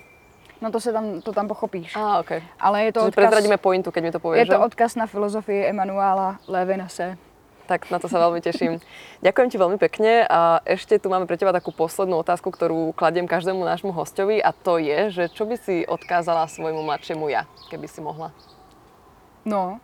[0.64, 1.92] No to se tam, to tam pochopíš.
[2.00, 2.40] Á, okay.
[2.56, 5.04] Ale je to Čiže odkaz, prezradíme pointu, keď mi to povieš, je to odkaz na
[5.04, 7.20] filozofii Emanuela Levinase.
[7.64, 8.84] Tak na to sa veľmi teším.
[9.24, 13.24] Ďakujem ti veľmi pekne a ešte tu máme pre teba takú poslednú otázku, ktorú kladiem
[13.24, 17.88] každému nášmu hostovi a to je, že čo by si odkázala svojmu mladšiemu ja, keby
[17.88, 18.36] si mohla?
[19.48, 19.80] No,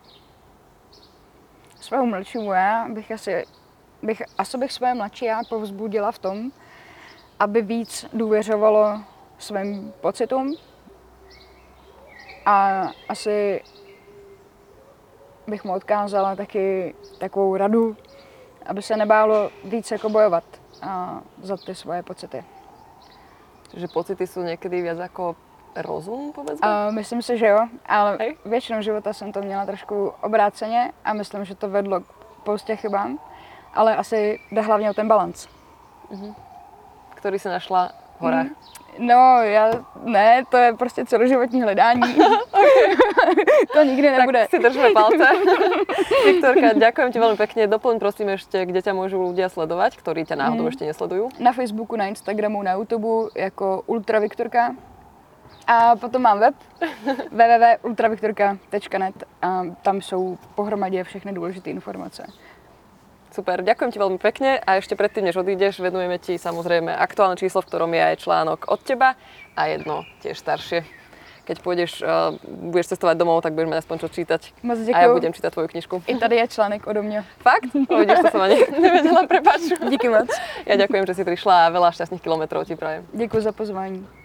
[1.80, 3.44] svého mladšímu já bych asi,
[4.02, 6.52] bych, asi bych své mladší já povzbudila v tom,
[7.38, 9.00] aby víc důvěřovalo
[9.38, 10.56] svým pocitům
[12.46, 13.60] a asi
[15.46, 17.96] bych mu odkázala taky takovou radu,
[18.66, 20.44] aby se nebálo víc jako bojovat
[20.82, 22.44] a za ty svoje pocity.
[23.70, 25.38] Že pocity sú niekedy viac ako
[25.78, 26.66] rozum, povedzme?
[26.66, 28.36] A myslím si, že jo, ale Hej.
[28.44, 32.04] většinou života jsem to měla trošku obráceně a myslím, že to vedlo k
[32.42, 33.18] spoustě chybám,
[33.74, 35.48] ale asi jde hlavně o ten balans.
[37.14, 38.50] Ktorý si našla v horách.
[39.00, 39.70] No, já
[40.04, 42.14] ne, to je prostě celoživotní hledání.
[43.72, 44.40] to nikdy nebude.
[44.40, 45.26] Tak si držme palce.
[46.26, 47.62] Viktorka, ďakujem ti veľmi pekne.
[47.66, 51.32] Doplň prosím ešte, kde ťa môžu ľudia sledovať, ktorí ťa náhodou ešte nesledujú.
[51.40, 54.74] Na Facebooku, na Instagramu, na YouTube jako Ultra Viktorka.
[55.66, 56.54] A potom mám web
[57.30, 62.26] www.ultraviktorka.net a tam jsou pohromadě všechny důležité informace.
[63.40, 67.64] Super, ďakujem ti veľmi pekne a ešte predtým, než odídeš, venujeme ti samozrejme aktuálne číslo,
[67.64, 69.16] v ktorom je aj článok od teba
[69.56, 70.84] a jedno tiež staršie.
[71.48, 74.40] Keď pôjdeš, uh, budeš cestovať domov, tak budeš mať aspoň čo čítať.
[74.60, 76.04] Moc A ja budem čítať tvoju knižku.
[76.04, 77.24] I tady je článek ode mě.
[77.40, 77.72] Fakt?
[77.72, 79.72] No, vidíš, to som ani nevedela, prepáč.
[79.88, 80.28] Díky moc.
[80.68, 83.08] Ja ďakujem, že si prišla a veľa šťastných kilometrov ti prajem.
[83.16, 84.19] Děkuji za pozvání.